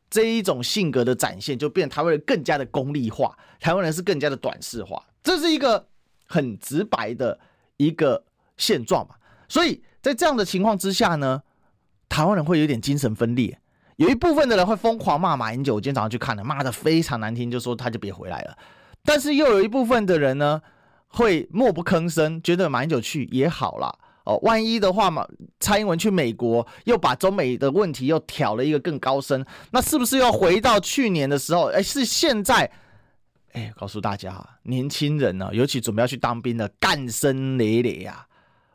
[0.08, 5.84] 这一种性格的展现，就变台湾人更加的功利化，台湾人是更加的短视化，这是一个
[6.28, 7.36] 很直白的
[7.78, 8.24] 一个
[8.56, 9.16] 现状嘛。
[9.48, 11.42] 所以在这样的情况之下呢，
[12.08, 13.59] 台湾人会有点精神分裂。
[14.00, 18.56] 有一部分的人会疯狂骂马英九，我今天早上去看了，骂的非常难听，就说他就别回来了。
[19.04, 20.62] 但是又有一部分的人呢，
[21.06, 24.38] 会默不吭声，觉得马英九去也好了哦。
[24.38, 25.28] 万一的话嘛，
[25.60, 31.66] 蔡英文去美国，又把中美的问题又挑了一个更高深，那是不是要回到去年的时候？
[31.66, 32.70] 哎，是现在？
[33.52, 38.26] 哎，告诉大家，年轻人呢，尤其准备要去当兵的，干声累累呀。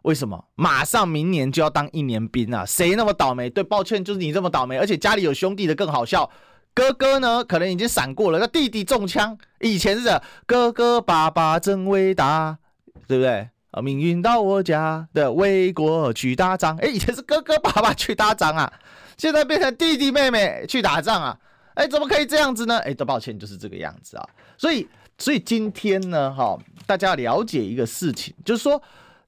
[0.06, 2.64] 为什么马上明年就要当一年兵啊？
[2.64, 3.50] 谁那么倒霉？
[3.50, 6.30] 对，抱歉，就是你这么倒霉，而且家里有兄弟的更好笑。
[6.76, 9.36] 哥哥呢，可能已经闪过了，那弟弟中枪。
[9.60, 12.60] 以前是，哥哥爸爸真伟大，
[13.08, 13.50] 对不对？
[13.72, 16.78] 啊，命运到我家的为国去打仗。
[16.78, 18.72] 哎，以前是哥哥爸爸去打仗啊，
[19.18, 21.36] 现在变成弟弟妹妹去打仗啊。
[21.74, 22.78] 哎，怎么可以这样子呢？
[22.80, 24.30] 哎，都抱歉，就是这个样子啊。
[24.56, 24.88] 所以，
[25.18, 28.80] 所以今天呢，哈，大家了解一个事情，就是说。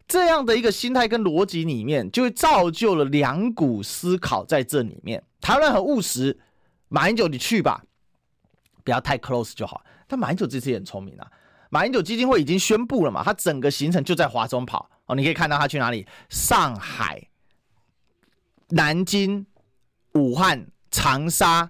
[0.07, 5.21] 这样的一个心态跟逻辑里面，就会造就了两股思考在这里面。
[5.41, 6.39] 台湾很务实，
[6.87, 7.83] 马英九你去吧，
[8.83, 9.83] 不要太 close 就好。
[10.07, 11.29] 但马英九这次也很聪明啊，
[11.69, 16.07] 马英九基金会已经宣布了嘛，他整个行程就在华中跑哦，你可以看到他去哪里？
[16.29, 17.27] 上海、
[18.69, 19.45] 南京、
[20.13, 21.69] 武汉、长沙，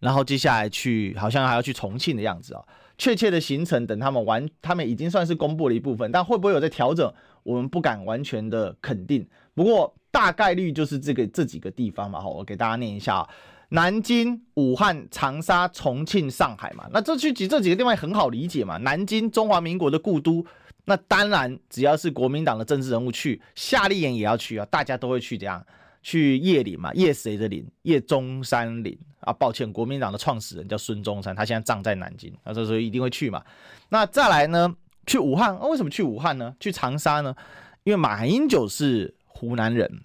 [0.00, 2.66] 然后接下来去好像还要去重庆的样子哦。
[2.96, 7.12] 确切的行程等他们完，他们已经算是公布了一部分，但会不会有在调整？
[7.44, 13.28] 我们不敢完全的肯定，不过大概率就是这个这几个地方嘛，好，我给大家念一下啊，
[13.68, 20.44] 南京、武汉、长沙、重庆、上海嘛，那这去几这几个地方也很好理解嘛，南京中华民国的故都，
[20.86, 25.64] 那当然，只要是国民党的政治人物去，夏立言也要去啊，大家都会去这样
[26.02, 27.66] 去叶林嘛，叶谁的林？
[27.82, 29.32] 叶中山林啊。
[29.32, 33.42] 抱歉，国民党的创始人叫孙中山，他现在葬在南京，他说所以一定会去嘛。
[33.88, 34.74] 那再来呢，
[35.06, 36.54] 去武汉，啊，为什么去武汉呢？
[36.60, 37.34] 去长沙呢？
[37.82, 40.02] 因为马英九是湖南人，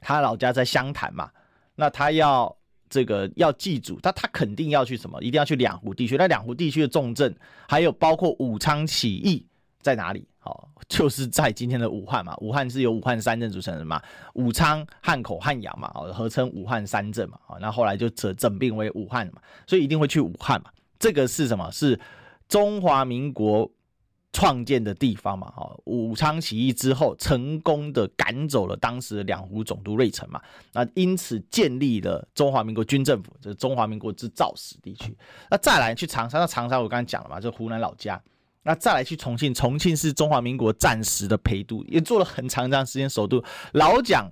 [0.00, 1.30] 他老家在湘潭嘛，
[1.74, 2.56] 那他要
[2.88, 5.22] 这个要记住，他他肯定要去什么？
[5.22, 6.16] 一定要去两湖地区。
[6.16, 7.34] 那两湖地区的重镇，
[7.68, 9.46] 还有包括武昌起义。
[9.82, 10.28] 在哪里？
[10.42, 12.36] 哦，就是在今天的武汉嘛。
[12.42, 13.98] 武汉是由武汉三镇组成的嘛，
[14.34, 17.38] 武昌、汉口、汉阳嘛，哦合称武汉三镇嘛。
[17.46, 20.70] 哦，那后来就整整并为武汉嘛，所以一定会去武汉嘛。
[20.98, 21.70] 这个是什么？
[21.72, 21.98] 是
[22.46, 23.70] 中华民国
[24.32, 25.50] 创建的地方嘛。
[25.50, 30.40] 哈，武昌起义之后，成功的赶走了当时的两湖总督瑞成嘛。
[30.72, 35.16] 那因此建立了中华民国军政府，这是中华民国之肇始地区。
[35.50, 38.20] 那再来去长沙，那长沙我刚才讲了嘛，就湖南老家。
[38.62, 43.42] 那再来去重庆，重庆是中华民国暂时的陪都，也做了很长一段时间首都。
[43.72, 44.30] 老蒋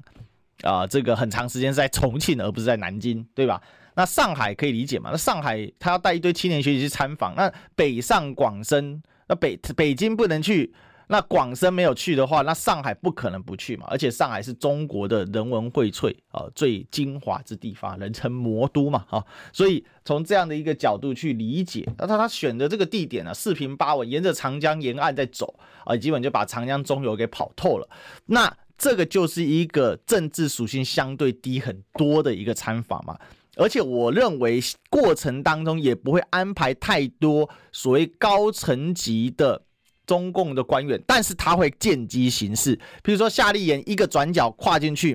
[0.63, 3.63] 啊，这个很长时间在重庆，而不是在南京，对吧？
[3.95, 5.09] 那上海可以理解嘛？
[5.11, 10.73] 那上海他要带一堆青年学子去参访，那北上广深，那北北京不能去。
[11.11, 13.87] 那广深没有去的话，那上海不可能不去嘛。
[13.89, 19.25] 而且上海是中国的人文荟萃啊，最精华之地方，人称魔都嘛，哈。
[19.51, 27.89] 所以从这样的一个角度去理解，那他他选的这个地点呢，四平八稳，沿着长江沿岸在走啊，基本就把长江中游给跑透了。
[28.27, 33.19] 那这个就是一个政治属性相对低很多的一个参访嘛。
[33.59, 39.63] 而且我认为过程当中也不会安排太多所谓高层级的。
[40.09, 45.15] 中共的官员，但是他会见机行事，比如说夏立言一个转角跨进去，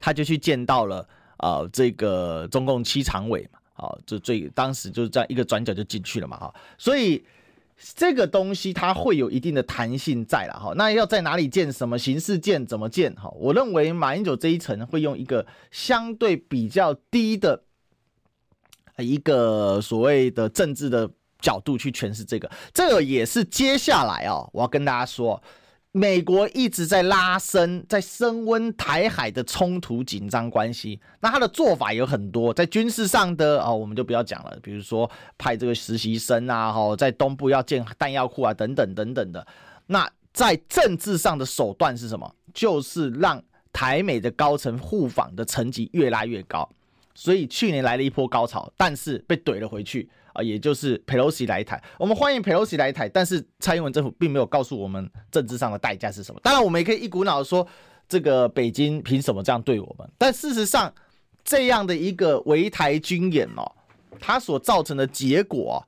[0.00, 7.24] 他就去见到了啊、呃，这个中共七常委嘛，啊，就最当时就是这样一个转角就进去了嘛，哈，所以
[7.96, 17.62] 这个东西它会有一定的弹性在了，哈，那要在哪里建，什么形式建，怎么建，哈，我认为马英九这一层会用一个相对比较低的
[18.98, 21.10] 一个所谓的政治的。
[21.42, 25.42] 角度去诠释这个，这也是接下来哦，我要跟大家说，
[25.92, 31.00] 美国一直在拉升，在升温台海的冲突紧张关系。
[31.20, 39.44] 那他的做法有很多，在军事上的哦，我们就不要讲了，比如说派这个实习生啊，哈，在东部要建弹药库啊，等等等等的。
[39.86, 42.32] 那在政治上的手段是什么？
[42.54, 46.68] 就是让台美的高层互访的层级越拉越高。
[47.16, 50.08] 所以去年来了一波高潮，但是被怼了回去。
[50.32, 56.40] 啊，也就是佩洛西来台，我们欢迎佩洛西来台，但是蔡英文政府并没有告诉我们政治上的代价是什么。
[56.42, 57.66] 当然，我们也可以一股脑说
[58.08, 60.08] 这个北京凭什么这样对我们？
[60.16, 60.92] 但事实上，
[61.44, 63.72] 这样的一个围台军演哦，
[64.20, 65.86] 它所造成的结果，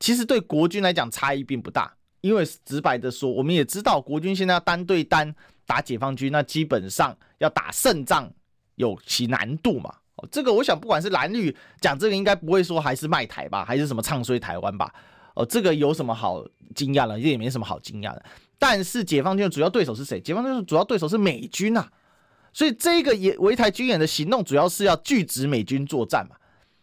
[0.00, 1.92] 其实对国军来讲差异并不大。
[2.22, 5.32] 因为直白的说，我们也知道国军现在要单对单
[5.64, 8.28] 打解放军，那基本上要打胜仗
[8.74, 9.94] 有其难度嘛。
[10.16, 14.92] 哦，这个我想，不管是蓝绿讲这个，应该不会说还是卖台吧，还是什么唱衰台湾吧？
[15.34, 16.42] 哦，这个有什么好
[16.74, 17.20] 惊讶的？
[17.20, 18.24] 这也没什么好惊讶的。
[18.58, 20.18] 但是解放军的主要对手是谁？
[20.18, 21.86] 解放军的主要对手是美军啊，
[22.54, 26.36] 所以这个也围台军演的行动，主要是要拒止美军作战嘛。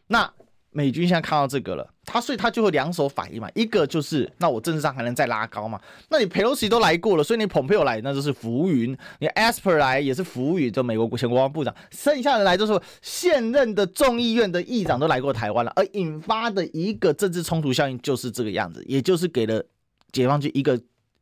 [0.06, 0.32] 那
[0.74, 1.90] 美军现在看到这个了。
[2.06, 5.80] 他所以他就会两手反应嘛，一个就是那我政治上还能再拉高嘛？
[6.10, 19.64] 那你佩洛西都来过了，所以你蓬佩奥来那就是浮云，你 Esper 来也是浮云，就美国前国防部长，剩下的来就是现任的众议院的议长都来过台湾了，而引发的一个政治冲突效应就是这个样子，也就是给了
[20.12, 20.78] 解放军一个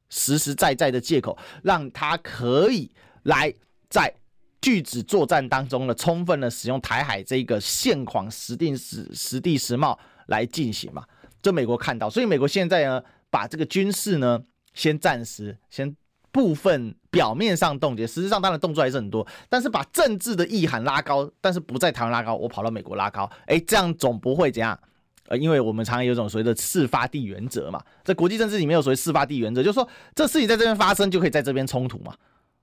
[0.09, 2.89] 实实在在的借口，让他可以
[3.23, 3.53] 来
[3.87, 4.11] 在
[4.61, 9.99] 拒止作战当中呢，充分的使用台海这个现况实定实实地实贸。
[10.27, 11.03] 来进行嘛，
[11.41, 14.41] 这美国看到，所以美国现在呢，把这个军事呢，
[14.73, 15.93] 先暂时先
[16.31, 24.79] 部分表面上冻结，实际上当然动作还是很多，但是把政治的意涵拉高，但是不在台湾拉高，我跑到美国拉高，哎，这样总不会怎样？
[25.27, 32.15] 呃，因为我们常常有一种所谓的事发地原则嘛，在国际政治里面有所谓事发地原则，就是说这事情在这边发生就可以在这边冲突嘛。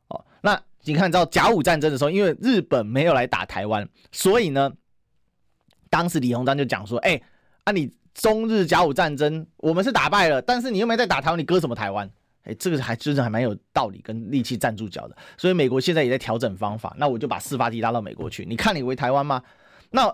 [0.09, 4.73] 哦，那你看到甲午战争的时候，因为日本没有来打台湾，所以呢，
[5.89, 7.21] 当时李鸿章就讲说，哎。
[7.65, 12.11] 啊、你中日甲午战争，我们是打败了，但是你又没在打台湾，你割什么台湾？
[12.45, 15.15] 哎，这个还真的还蛮有道理跟力气站住脚的。
[15.37, 18.43] 所以美国现在也在调整方法，那我就把事发地拉到美国去。
[18.49, 19.43] 你看你回台湾吗？
[19.91, 20.11] 那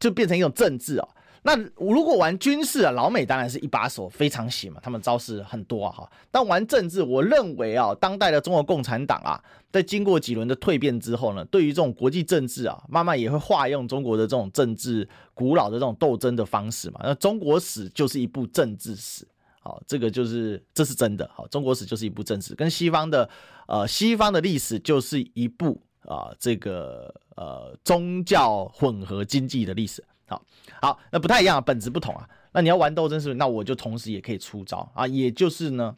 [0.00, 1.06] 就变成一种政治哦。
[1.46, 6.10] 那如果玩军事啊，老美当然是一把手，非常行嘛，他们招式很多啊哈。
[6.30, 9.38] 但玩政治，我认为啊，当代的中国共产党啊，
[9.70, 17.00] 在经过几轮的蜕变之后呢，对于这种国际政治啊，慢慢也会化用中国的这种政治古老的这种斗争的方式嘛。
[17.04, 19.28] 那中国史就是一部政治史
[19.60, 21.28] 好，这个就是这是真的。
[21.34, 23.28] 好，中国史就是一部政治，跟西方的
[23.68, 30.02] 呃西方的历史就是一部啊、这个呃宗教混合经济的历史。
[30.26, 30.42] 好，
[30.80, 32.28] 好，那不太一样，本质不同啊。
[32.52, 33.34] 那你要玩斗争是不是？
[33.36, 35.96] 那我就同时也可以出招啊，也就是呢。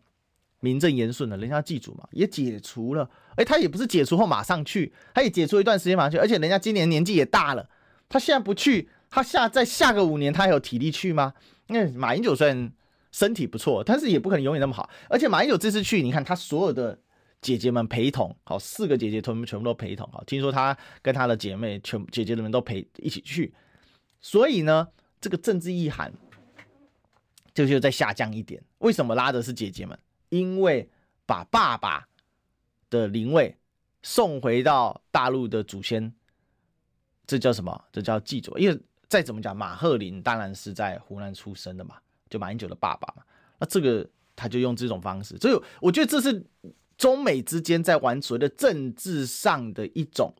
[0.61, 3.09] 名正言顺的，人家记住嘛，也解除了。
[3.37, 6.17] 哎，他也不是解除后马上去，他也解除一段时间马上去。
[6.17, 7.69] 而且人家今年年纪也大了，
[8.09, 11.35] 他现在不去，他下再下个五年，他还有体力去吗？
[11.67, 12.73] 那马英九虽然
[13.13, 14.89] 身体不错，但是也不可能永远那么好。
[15.11, 16.99] 而且马英九这次去，你看他所有的
[17.43, 23.53] 姐姐们陪同，好，四个姐姐全部全部都陪同，好，听说他跟他的姐妹全姐姐们都陪一起去，
[24.27, 24.89] 所以呢，
[25.21, 26.13] 这个政治意涵
[27.55, 28.61] 就就再下降一点。
[28.79, 29.97] 为什么拉的是姐姐们？
[30.31, 30.91] 因为
[31.25, 32.09] 把爸爸
[32.91, 33.57] 的灵位
[34.03, 36.13] 送回到大陆的祖先，
[37.25, 37.85] 这叫什么？
[37.93, 38.59] 这叫祭祖。
[38.59, 38.77] 因为
[39.09, 41.95] 再怎么讲，马鹤林当然是在湖南出生的嘛，
[42.29, 43.23] 就马英九的爸爸嘛。
[43.61, 44.05] 那这个
[44.35, 46.45] 他就用这种方式，所以我觉得这是
[46.99, 50.35] 中美之间在玩所谓的政治上的一种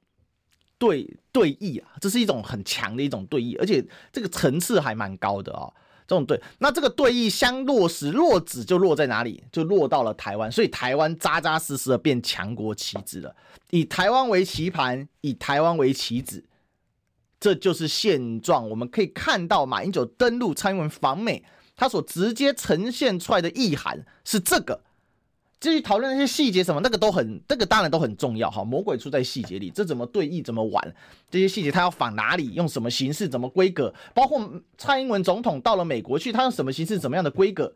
[0.79, 5.73] 对对弈啊，这是一种很强的一种对弈，而且这个层次还蛮高的哦。
[6.09, 9.43] 这种对，那这个对弈相落实落子就落在哪里？
[9.51, 13.35] 就落到了台湾，所以台湾扎扎实实的变强国棋子了。
[13.71, 16.45] 以台湾为棋盘，以台湾为棋子，
[17.41, 18.71] 这就是现状。
[18.71, 24.85] 我们可以看到马英九登陆蔡英文访美，他所直接呈现出来的意涵是这个。
[25.59, 28.63] 至于讨论那些细节什么，那个都很，那个当然都很重要哈。
[28.63, 30.95] 魔鬼出在细节里，这怎么对弈，怎么玩，
[31.31, 37.75] 这些细节他要仿哪里，用什么形式，怎么规格，包括蔡英文总统到了美国去，他用什么形式，怎么样的规格，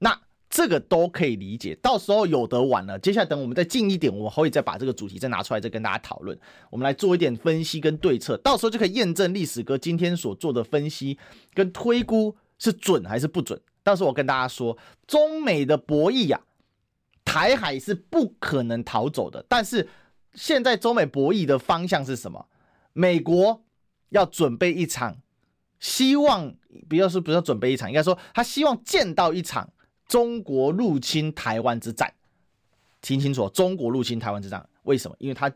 [0.00, 0.20] 那
[0.50, 1.74] 这个都可以理解。
[1.82, 6.38] 到时候有得玩了，接下来等我们再近一点，我们会再把这个主题再拿出来，再跟大家讨论。
[6.70, 11.18] 我们来做一点分析跟对策，到时候就可以验证历史哥今天所做的分析
[11.54, 13.58] 跟推估是准还是不准。
[13.82, 14.76] 到时候我跟大家说，
[15.06, 16.40] 中美的博弈呀、
[17.24, 19.88] 台海是不可能逃走的，但是
[20.34, 22.46] 现在中美博弈的方向是什么？
[22.92, 23.64] 美国
[24.10, 25.16] 要准备一场，
[25.80, 26.54] 希望
[26.88, 29.68] 不要说不要准备一场，应该说他希望见到一场
[30.06, 32.12] 中国入侵台湾之战。
[33.00, 35.16] 听清楚，中国入侵台湾之战，为什么？
[35.18, 35.50] 因为他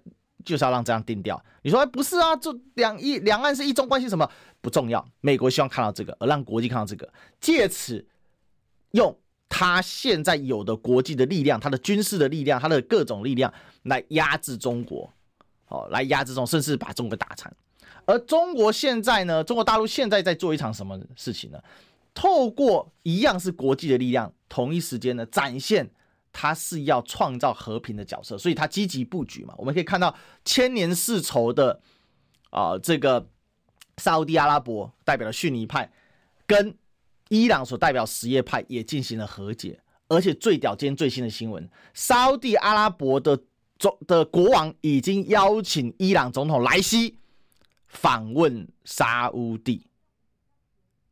[0.45, 1.43] 就是要让这样定调。
[1.62, 2.35] 你说不是啊？
[2.37, 4.29] 这两一两岸是一中关系，什么
[4.61, 5.07] 不重要？
[5.21, 8.07] 美国希望看到这个，而让国际看到这个，借此
[8.93, 9.16] 用。
[9.49, 13.53] 他现在有的国际的力量，他的军事的力量，他的各种力量
[13.84, 15.11] 来压制中国，
[15.68, 17.51] 哦，来压制中，甚至把中国打残。
[18.05, 21.59] 而中国现在呢，中国大陆现在在做一场什么事情呢？
[22.12, 25.90] 透过一样是国际的力量，同一时间呢，展现
[26.30, 29.55] 他是要创造和平的角色，所以他积极布局嘛。
[29.57, 31.80] 我们可以看到千年世仇的
[32.51, 33.28] 啊、这个
[33.96, 35.90] 沙乌地阿拉伯代表的逊尼派
[36.46, 36.76] 跟。
[37.29, 43.39] 伊朗所代表什叶派也进行了和解，而且最屌，今天最新的新闻，沙乌地阿拉伯的
[43.79, 47.18] 总的国王已经邀请伊朗总统莱西
[47.87, 49.87] 访问沙乌地，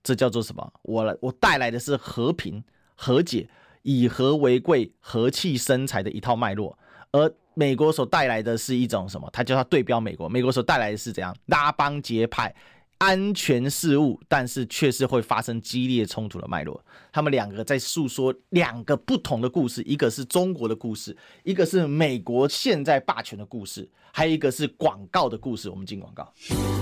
[0.02, 0.72] 这叫做什么？
[0.82, 2.62] 我来，我带来的是和平
[2.94, 3.48] 和解，
[3.82, 6.78] 以和为贵，和气生财的一套脉络，
[7.12, 9.28] 而美国所带来的是一种什么？
[9.32, 11.36] 他叫他对标美国，美国所带来的是怎样？
[11.46, 12.54] 拉帮结派。
[12.98, 16.82] 安全事务，但是却是会发生激烈冲突的脉络。
[17.12, 25.68] 他们两个在诉说两个不同的故事，一个是中国的故事，一个是美国现在霸权的故事，还有一个是广告的故事。
[25.68, 26.26] 我们进广告，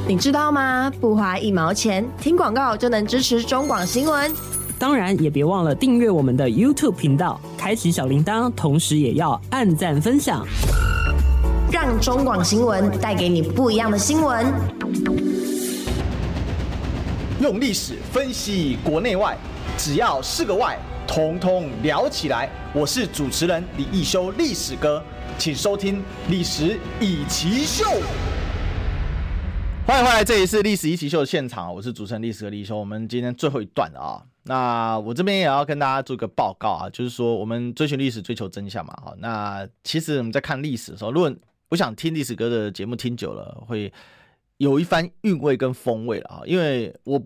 [0.06, 0.90] 你知道吗？
[1.00, 4.32] 不花一毛钱，听广告就能支持中广新闻。
[4.78, 10.44] 当然，也别忘了订阅我们的 YouTube 频道，开启小铃铛，同时也要按赞分享，
[11.72, 15.53] 让中广新闻带给你不一样的新闻。
[17.45, 19.36] 用历史分析国内外，
[19.76, 22.49] 只要是个“外”，统统聊起来。
[22.72, 25.05] 我是主持人李易修，历史哥，
[25.36, 25.99] 请收听
[26.30, 27.84] 《历史易起秀》。
[29.86, 32.78] 欢迎回来，这里是《历史易起秀》的现场，我是主持人历史哥李易修。
[32.78, 38.99] 我们今天最后一段啊，那我这边也要跟大家做个报告啊，就是说我们追寻历史，追求真相嘛。
[39.05, 41.30] 好，那其实我们在看历史的时候，如果
[41.68, 43.92] 我想听历史哥的节目听久了，会。
[44.59, 47.20] 有一番韵味跟风味了啊，因为我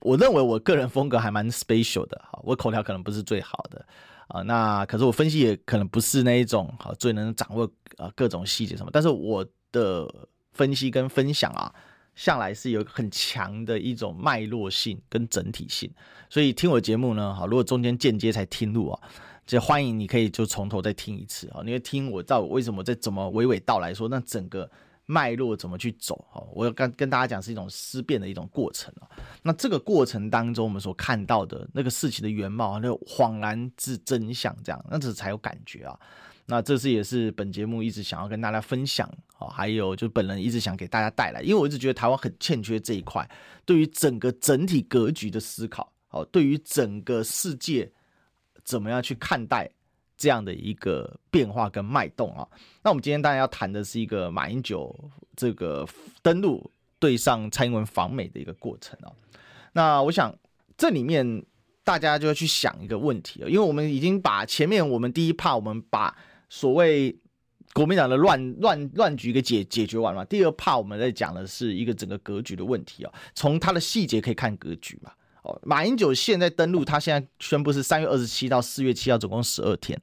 [0.00, 3.86] 我认为我个人风格还蛮 special 的哈，我口条可能不是最好的
[4.28, 10.06] 啊，那可是我分析也可能不是那一种好最能掌握啊各种细节什么，但是我的
[10.52, 11.72] 分析跟分享啊，
[12.14, 15.90] 向来是有很强的一种脉络性跟整体性，
[16.28, 19.00] 所以听我节目呢，好，如果中间间接才听入啊，
[19.46, 24.70] 就欢迎你可以就从头再听一次啊，你会听我到为什么在怎么娓娓道来说，那整个。
[25.06, 26.16] 脉络怎么去走？
[26.30, 29.08] 哈，我要跟跟大家讲是一种思辨的一种过程啊。
[29.42, 35.98] 那这个过程当中，我们所看到的那个事情的原貌，那恍然之真相，这样，那这才有感觉啊。
[36.46, 43.28] 那这是也是本节目一直想要跟大家分享啊，还有就本人一直想给大家带来，因为我一直觉得台湾很欠缺这一块，
[43.64, 47.90] 对于整个整体格局的思考，哦，对于整个世界
[48.62, 49.70] 怎么样去看待。
[50.24, 52.48] 这样的一个变化跟脉动啊，
[52.82, 54.98] 那我们今天当然要谈的是一个马英九
[55.36, 55.86] 这个
[56.22, 59.12] 登陆对上蔡英文访美的一个过程啊。
[59.74, 60.34] 那我想
[60.78, 61.44] 这里面
[61.84, 66.16] 大家就要去想一个问题啊，因为我们已经把前面我们第一怕我们把
[66.48, 67.14] 所谓
[67.74, 75.12] 国民党的乱乱乱局给解解决完了，第二怕我们在讲的是一个整个格局的问题啊，从它的细节可以看格局嘛。
[75.44, 79.98] 哦，马英九现在登陆，他现在宣布是三月二十七到四月七号，总共十二天，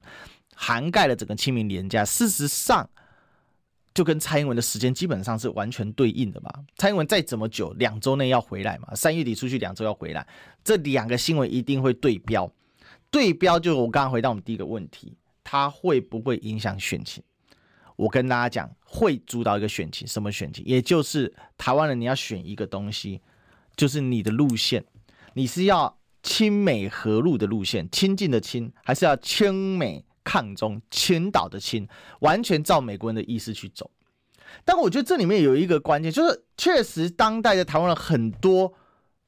[0.56, 2.06] 涵盖了整个清明连假。
[2.06, 2.88] 事实上，
[3.94, 6.52] 就跟蔡英文的时间基本上是完全对应的嘛。
[6.78, 10.26] 蔡英文再怎么久，两周内要回来嘛，三月底出去，两周要回来，
[10.64, 12.50] 这两个新闻一定会对标。
[13.10, 17.24] 对标就我刚刚回答我们第一个问题，它会不会影响选情？
[17.96, 20.64] 我跟大家讲，会主导一个选情，什么选情？
[20.66, 23.20] 也就是台湾人你要选一个东西，
[23.76, 24.86] 就是你的路线。
[25.34, 31.88] 你是要亲美和路的路线，亲近的亲，还是要亲美抗中、倾倒的倾，
[32.20, 33.90] 完全照美国人的意思去走？
[34.66, 38.74] 但我觉得这里面有一个关键，就是确实当代的台湾人很多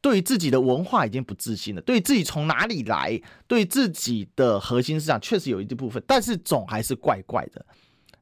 [0.01, 7.65] 对自己的文化已经不自信了，对自己从哪里来，对自己的核心思想确实有一部分，但是总还是怪怪的。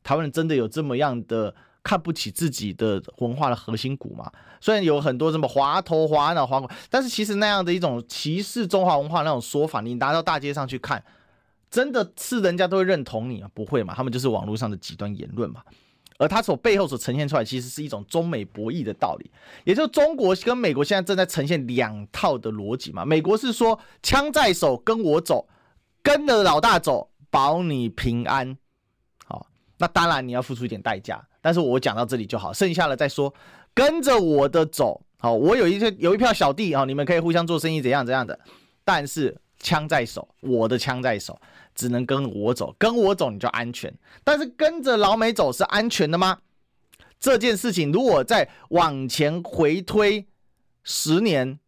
[0.03, 1.53] 台湾人真的有这么样的？
[1.83, 4.31] 看不起自己的文化的核心骨嘛？
[4.59, 11.03] 虽然有很多什么滑头滑脑滑骨，但是其实那样的一种歧视中华文化那种说法，你拿到大街上去看，
[11.69, 13.49] 真的是人家都会认同你吗？
[13.53, 13.93] 不会嘛？
[13.95, 15.61] 他们就是网络上的极端言论嘛。
[16.19, 19.31] 而他所背后所呈现出来，其实是一种中美博弈的道理，
[19.63, 23.03] 也就是中国跟美国现在正在呈现两套的逻辑嘛。
[23.03, 25.47] 美国是说枪在手，跟我走，
[26.03, 28.55] 跟着老大走，保你平安。
[29.25, 29.47] 好，
[29.79, 31.27] 那当然你要付出一点代价。
[31.41, 33.33] 但是我讲到这里就好，剩下的再说，
[33.73, 38.39] 跟着我的走，好，我有一些有一票小弟啊，你们可以互相做生意，怎样怎样的。
[38.85, 41.41] 但是枪在手，我的枪在手，
[41.73, 43.91] 只能跟我走，跟我走你就安全。
[44.23, 46.37] 但是跟着老美走是安全的吗？
[47.19, 50.27] 这件事情如果再往前回推
[50.83, 51.59] 十年，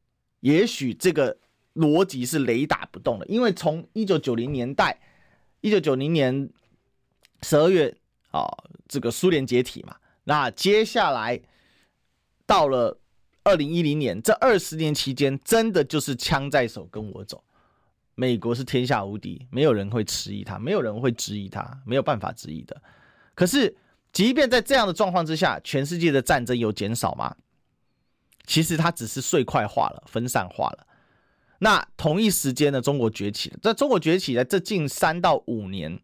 [0.41, 1.35] 也许这个
[1.73, 4.99] 逻辑是雷打不动的，因为从一九九零年代，
[5.61, 6.47] 一九九零年
[7.41, 7.95] 十二月。
[8.33, 8.43] 啊，
[8.87, 11.39] 这个苏联解体嘛，那接下来
[12.47, 12.99] 到了
[13.43, 17.43] 二零一零年，这二十年期间，真的就是枪在手，跟我走。
[18.15, 22.81] 美国是天下无敌，没有人会迟疑他，没有人会质疑他，没有办法质疑的。
[23.35, 23.77] 可是，
[24.11, 27.35] 即便在这样的状况之下，全世界的战争有减少吗？
[28.47, 30.87] 其实它只是碎块化了，分散化了。
[31.59, 36.01] 那同一时间呢，中国崛起了，在中国崛起的这近三到五年。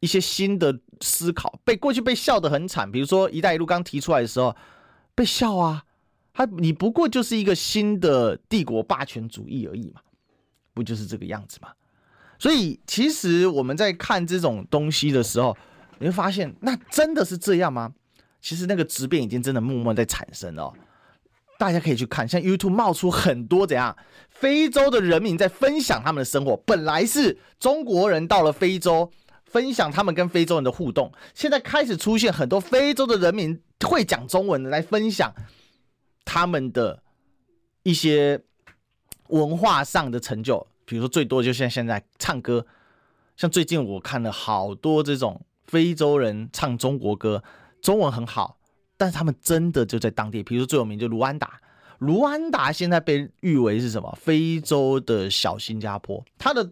[0.00, 4.54] 一些新的思考被过去被笑得很惨，比如说“一带一路”刚提出来的时候
[5.14, 5.84] 被笑啊，
[6.32, 10.00] 他你不过就是一个新的帝国霸权主义而已嘛，
[10.74, 11.70] 不就是这个样子吗？
[12.38, 15.56] 所以其实我们在看这种东西的时候，
[15.98, 17.92] 你会发现那真的是这样吗？
[18.40, 20.72] 其实那个质变已经真的默默在产生了，
[21.58, 23.96] 大家可以去看，像 YouTube 冒出很多怎样
[24.30, 29.10] 非洲的人民在分享他们的生活，本来是中国人到了非洲。
[29.50, 35.32] 分享他们跟非洲人的互动，现在开始出现很多非洲的人民会讲中文的来分享
[36.24, 37.02] 他们的
[37.82, 38.40] 一些
[39.28, 42.66] 文化上的成就，比如说最多就像现在唱歌，
[43.36, 47.42] 像最近我看了好多这种非洲人唱中国歌，
[47.80, 48.58] 中文很好，
[48.96, 51.60] 但是他们真的就在当地，比如说最有名就卢安达。
[51.98, 54.16] 卢安达现在被誉为是什么？
[54.20, 56.24] 非洲的小新加坡。
[56.38, 56.68] 他的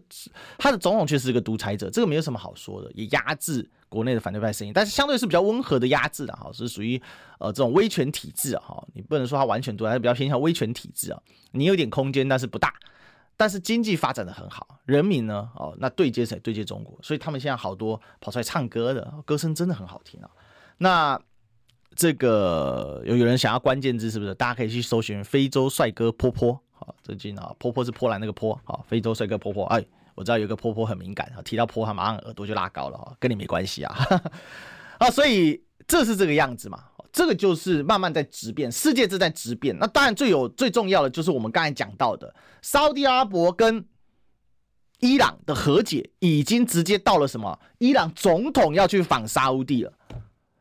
[0.57, 7.01] 他的总统却是一个独裁者，这个没有什么好说的，也压制国内的反对派声音，但是相对是比较温和的压制的哈，是属于
[7.39, 8.87] 呃这种威权体制啊哈。
[8.93, 11.21] 你不能说他完全独裁，是比较偏向威权体制啊。
[11.51, 12.73] 你有点空间，但是不大。
[13.35, 16.39] 但是经济发展的很好，人民呢哦，那对接谁？
[16.39, 20.29] 对接中国，所以他们现在好多跑出来唱歌的歌声真的很好听啊。
[20.77, 21.21] 那。
[21.97, 24.33] 这个有有人想要关键字是不是？
[24.35, 26.53] 大家可以去搜寻非洲帅哥坡坡。
[26.71, 28.57] 好，最近啊，坡坡是波兰那个坡。
[28.63, 29.65] 好，非洲帅哥坡坡。
[29.65, 29.83] 哎，
[30.13, 33.97] 我知道有个坡坡很敏感啊，提到坡他马上耳朵就拉高了哈，跟你没关系啊。
[34.99, 36.83] 啊，所以这是这个样子嘛。
[37.11, 39.75] 这个就是慢慢在质变，世界正在质变。
[39.79, 42.31] 那当然最有最重要的就是我们刚才讲到的，
[42.61, 43.83] 沙乌地阿拉伯跟
[44.99, 47.57] 伊朗的和解已经直接到了什么？
[47.79, 49.91] 伊朗总统要去访沙乌地了。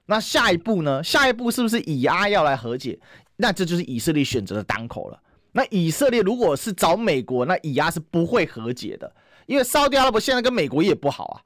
[0.07, 1.02] 那下一步呢？
[1.02, 2.98] 下一步是不是以阿要来和解？
[3.36, 5.20] 那这就是以色列选择的当口了。
[5.52, 9.14] 那以色列如果是找美国，那以阿是不会和解的，
[9.46, 11.42] 因为沙特阿拉伯现在跟美国也不好啊。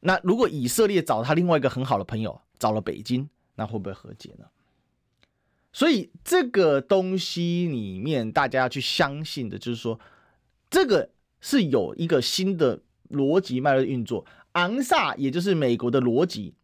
[0.00, 4.44] 那如果以色列找他另外一个很好的朋友，找了北京，那会不会和解呢？
[5.72, 9.98] 所以这个东西里面，大家要去相信的，就是说，
[10.70, 11.10] 这个
[11.40, 14.24] 是有一个新的逻辑脉络运作。
[14.52, 16.54] 昂萨也就是美国的逻辑，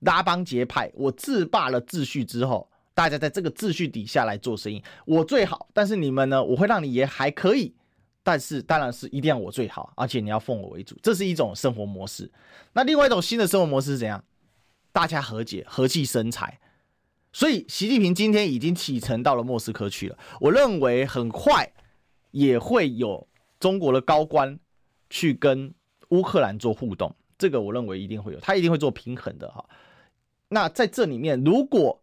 [0.00, 7.74] 拉帮结派，我自霸了秩序之后，大家在这个秩序底下来做生意，我最好，但是你们呢，我会让你也还可以，
[8.22, 12.30] 但是当然是一定要我最好，而且你要奉我为主，这是一种生活模式。
[12.72, 14.22] 那另外一种新的生活模式是怎样？
[14.92, 16.58] 大家和解，和气生财。
[17.32, 20.18] 所以，习近平今天已经启程到了莫斯科去了。
[20.40, 21.72] 我认为很快
[22.32, 23.28] 也会有
[23.60, 24.58] 中国的高官
[25.08, 25.72] 去跟
[26.08, 29.64] 乌克兰做互动，这个我认为一定会有，他一定会做平衡的哈。
[30.52, 32.02] 那在这里面，如果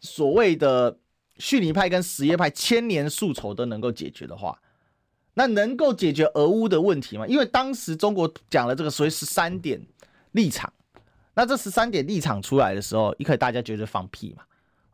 [0.00, 0.98] 所谓的
[1.38, 4.60] 逊尼派跟什叶派千年宿仇都能够解决的话，
[5.34, 7.26] 那能够解决俄乌的问题吗？
[7.26, 9.84] 因为当时中国讲了这个所谓十三点
[10.32, 10.72] 立场。
[11.34, 14.42] 那这十三点立场出来的时候，一开始大家觉得放屁嘛，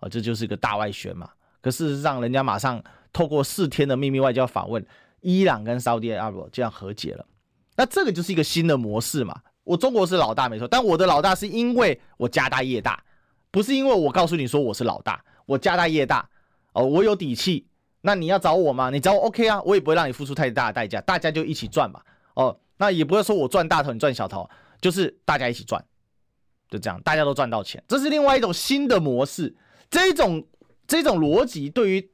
[0.01, 1.31] 哦，这就是一个大外宣嘛。
[1.61, 4.85] 可事实上，人家马上透过四天的秘密外交访问，
[5.21, 7.27] 伊朗跟沙特阿拉伯这样和解了。
[7.77, 9.43] 那这个就是一个新的模式嘛。
[9.65, 13.03] 我中国是老大没错，但我的老大是因为我家大业大，
[13.51, 16.29] 不是因为我告诉你说我是老大，我家大业大
[16.73, 17.67] 哦，我有底气。
[18.01, 18.91] 那你要找我吗？
[18.91, 22.03] 你找我 OK 啊，我也不会让你付出太大的代价，大家就一起赚嘛。
[22.35, 24.51] 哦，那也不会说我赚大头，你赚小头，
[24.81, 25.85] 就是大家一起赚。
[26.69, 29.55] 就这样，大家都赚到钱，这是另外一种新的模式。
[29.89, 30.45] 这种
[30.89, 32.11] 这种逻辑，对于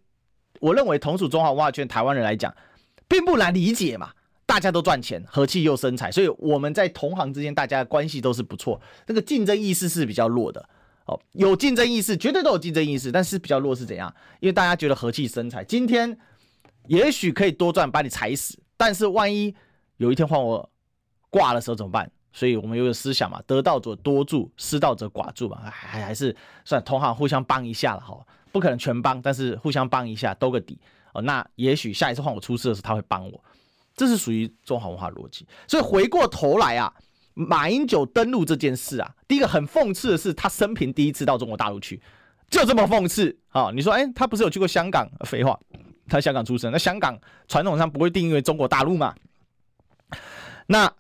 [0.61, 2.55] 我认为同属中华文化圈台湾人来讲，
[3.09, 4.11] 并不难理解嘛。
[4.49, 8.81] 大家都赚钱，和气又生财，所以我们在同行之间，大家的关系都是不错。
[9.07, 10.67] 那个竞争意识是比较弱的
[11.05, 14.11] 哦，有竞争意识，绝对都有竞争意识，但是比较弱是怎样？
[14.41, 16.19] 因为大家觉得和气生财，今天
[16.87, 19.55] 也许可以多赚，把你踩死，但是万一
[19.99, 20.67] 有一天换我
[21.29, 22.11] 挂的时候怎么办？
[22.33, 26.35] 所以我们有个思想嘛，得道者多助，失道者寡助嘛，还还是
[26.65, 28.19] 算同行互相帮一下了哈，
[28.51, 30.79] 不可能全帮，但是互相帮一下，兜个底
[31.13, 31.21] 哦。
[31.21, 33.45] 那也许下一次换我出事的时候，他会帮我，
[33.99, 35.47] 这是属于中华文化逻辑。
[35.67, 36.91] 所以回过头来啊，
[37.35, 42.01] 马英九登陆这件事啊，第一个很讽刺的是，他生平第一次到中国大陆去，
[42.49, 43.71] 就这么讽刺啊！
[43.75, 45.07] 你说，哎，他不是有去过香港？
[45.27, 45.61] 废话，
[46.09, 49.15] 他香港出生，那香港传统上不会定义为中国大陆嘛？
[50.69, 50.91] 那。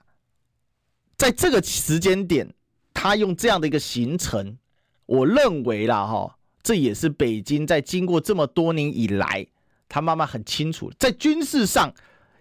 [1.16, 2.48] 在这个时间点，
[2.94, 4.56] 他用这样的一个行程，
[5.04, 9.44] 我认为啦哈，这也是北京在经过这么多年以来，
[9.88, 11.92] 他慢慢很清楚，在军事上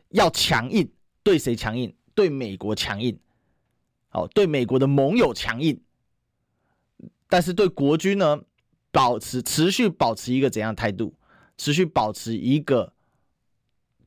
[0.09, 0.89] 要强硬，
[1.23, 1.95] 对谁强硬？
[2.13, 3.19] 对美国强硬，
[4.11, 5.79] 哦，对美国的盟友强硬，
[7.29, 8.41] 但是对国军呢，
[8.91, 11.13] 保持持续保持一个怎样态度？
[11.57, 12.93] 持续保持一个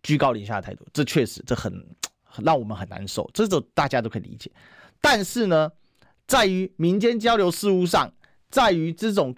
[0.02, 1.84] 居高临下的态度，这确实这很。
[2.44, 4.48] 让我们很难受，这种大家都可以理解。
[5.00, 5.72] 但是呢，
[6.28, 8.14] 在于民间交流事务上，
[8.48, 9.34] 在于这种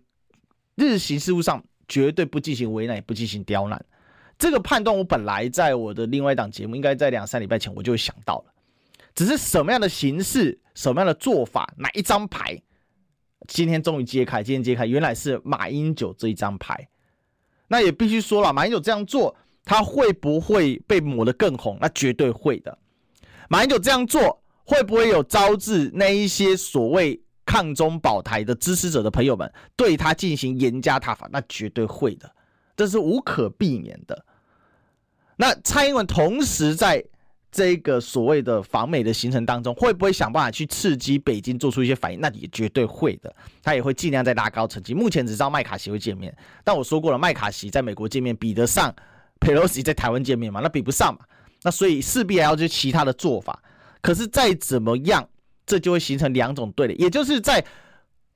[0.75, 3.83] 日行事务上，绝对不进行为难，也不进行刁难。
[4.43, 8.53] 这个判断，我本来在我的另外一档节目，应该在两三礼拜前我就想到了。
[9.15, 12.61] 只是什么样的形式，什么样的做法，哪一张牌，
[13.47, 14.43] 今天终于揭开。
[14.43, 16.89] 今天揭开，原来是马英九这一张牌。
[17.69, 19.33] 那也必须说了，马英九这样做，
[19.65, 21.79] 他会不会被抹得更红？
[21.81, 22.77] 那绝对会的。
[23.49, 31.29] 马英九这样做会不会有招致那一些所谓抗中保台的支持者的朋友们对他进行严加挞伐？
[31.31, 32.29] 那绝对会的，
[32.75, 34.27] 这是无可避免的。
[35.43, 37.05] 那蔡英文同时在
[37.51, 42.21] 这个所谓的访美的行程当中，会不会想办法去刺激北京做出一些反应？
[42.21, 44.95] 那也绝对会的，他也会尽量在拉高层级。
[44.95, 46.33] 目前只知道麦卡锡会见面，
[46.63, 48.95] 但我说过了，麦卡锡在美国见面比得上
[49.41, 50.61] 佩洛西在台湾见面吗？
[50.63, 51.25] 那比不上嘛。
[51.65, 53.61] 那所以势必还要去其他的做法，
[54.01, 55.29] 可是再怎么样，
[55.67, 57.65] 这就会形成两种对立，也就是在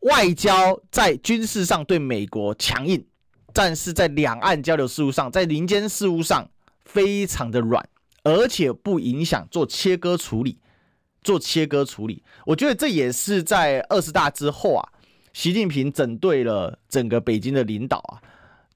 [0.00, 3.06] 外交、在军事上对美国强硬，
[3.52, 6.44] 但是在两岸交流事务上、在民间事务上
[6.86, 7.86] 非常的软，
[8.22, 10.58] 而且不影响做切割处理，
[11.22, 12.22] 做切割处理。
[12.46, 14.88] 我觉得这也是在二十大之后啊，
[15.34, 18.22] 习近平整顿了整个北京的领导啊，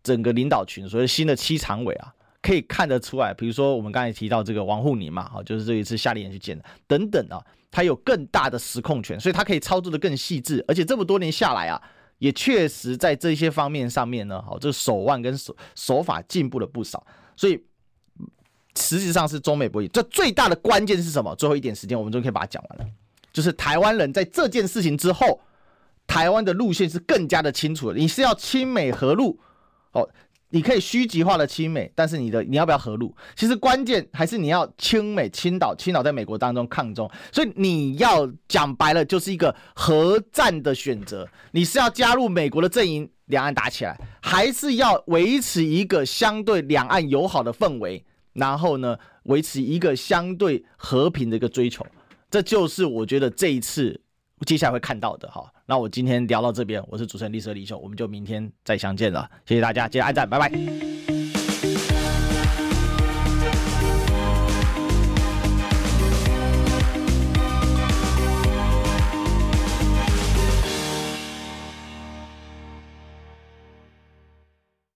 [0.03, 2.13] 整个领导群，所以新的七常委啊。
[2.43, 7.37] 可以看得出来，比如说我们刚才提到这个王沪宁嘛，哈，就是这一次夏令营去见的，等等啊，
[7.71, 11.79] 他有更大的实控权，所以他可以操作的更细致，而且这么多年下来啊，
[12.17, 17.07] 也确实在这些方面上面呢，好，这手腕跟手手法进步了不少，
[17.37, 17.63] 所以
[18.77, 19.89] 实际上是中美博弈。
[19.93, 21.35] 这最大的关键是什么？
[21.37, 22.87] 最后一点时间，我们就可以把它讲完了。
[23.33, 25.41] 就是台湾人在这件事情之后，
[26.07, 27.97] 台湾的路线是更加的清楚了。
[27.97, 29.39] 你是要亲美合陆，
[29.93, 30.09] 哦，
[30.49, 33.15] 你可以虚极化的亲美，但是你的你要不要合陆？
[33.37, 41.29] 其实关键还是你要亲美、亲岛、亲岛在美国当中抗中，所以你要讲白了就是一个核战的选择。
[41.53, 48.05] 你是要加入美国的阵营，两岸打起来，还是要维持一个相对两岸友好的氛围？
[48.33, 51.87] 然后呢，维持一个相对和平的一个追求，
[52.31, 54.01] 这就是我觉得这一次
[54.47, 55.53] 接下来会看到的哈。
[55.67, 61.00] 那我今天聊到这边，我是主持人李社李秀，我们就明天再相见了，谢谢大家，记得按赞，拜拜。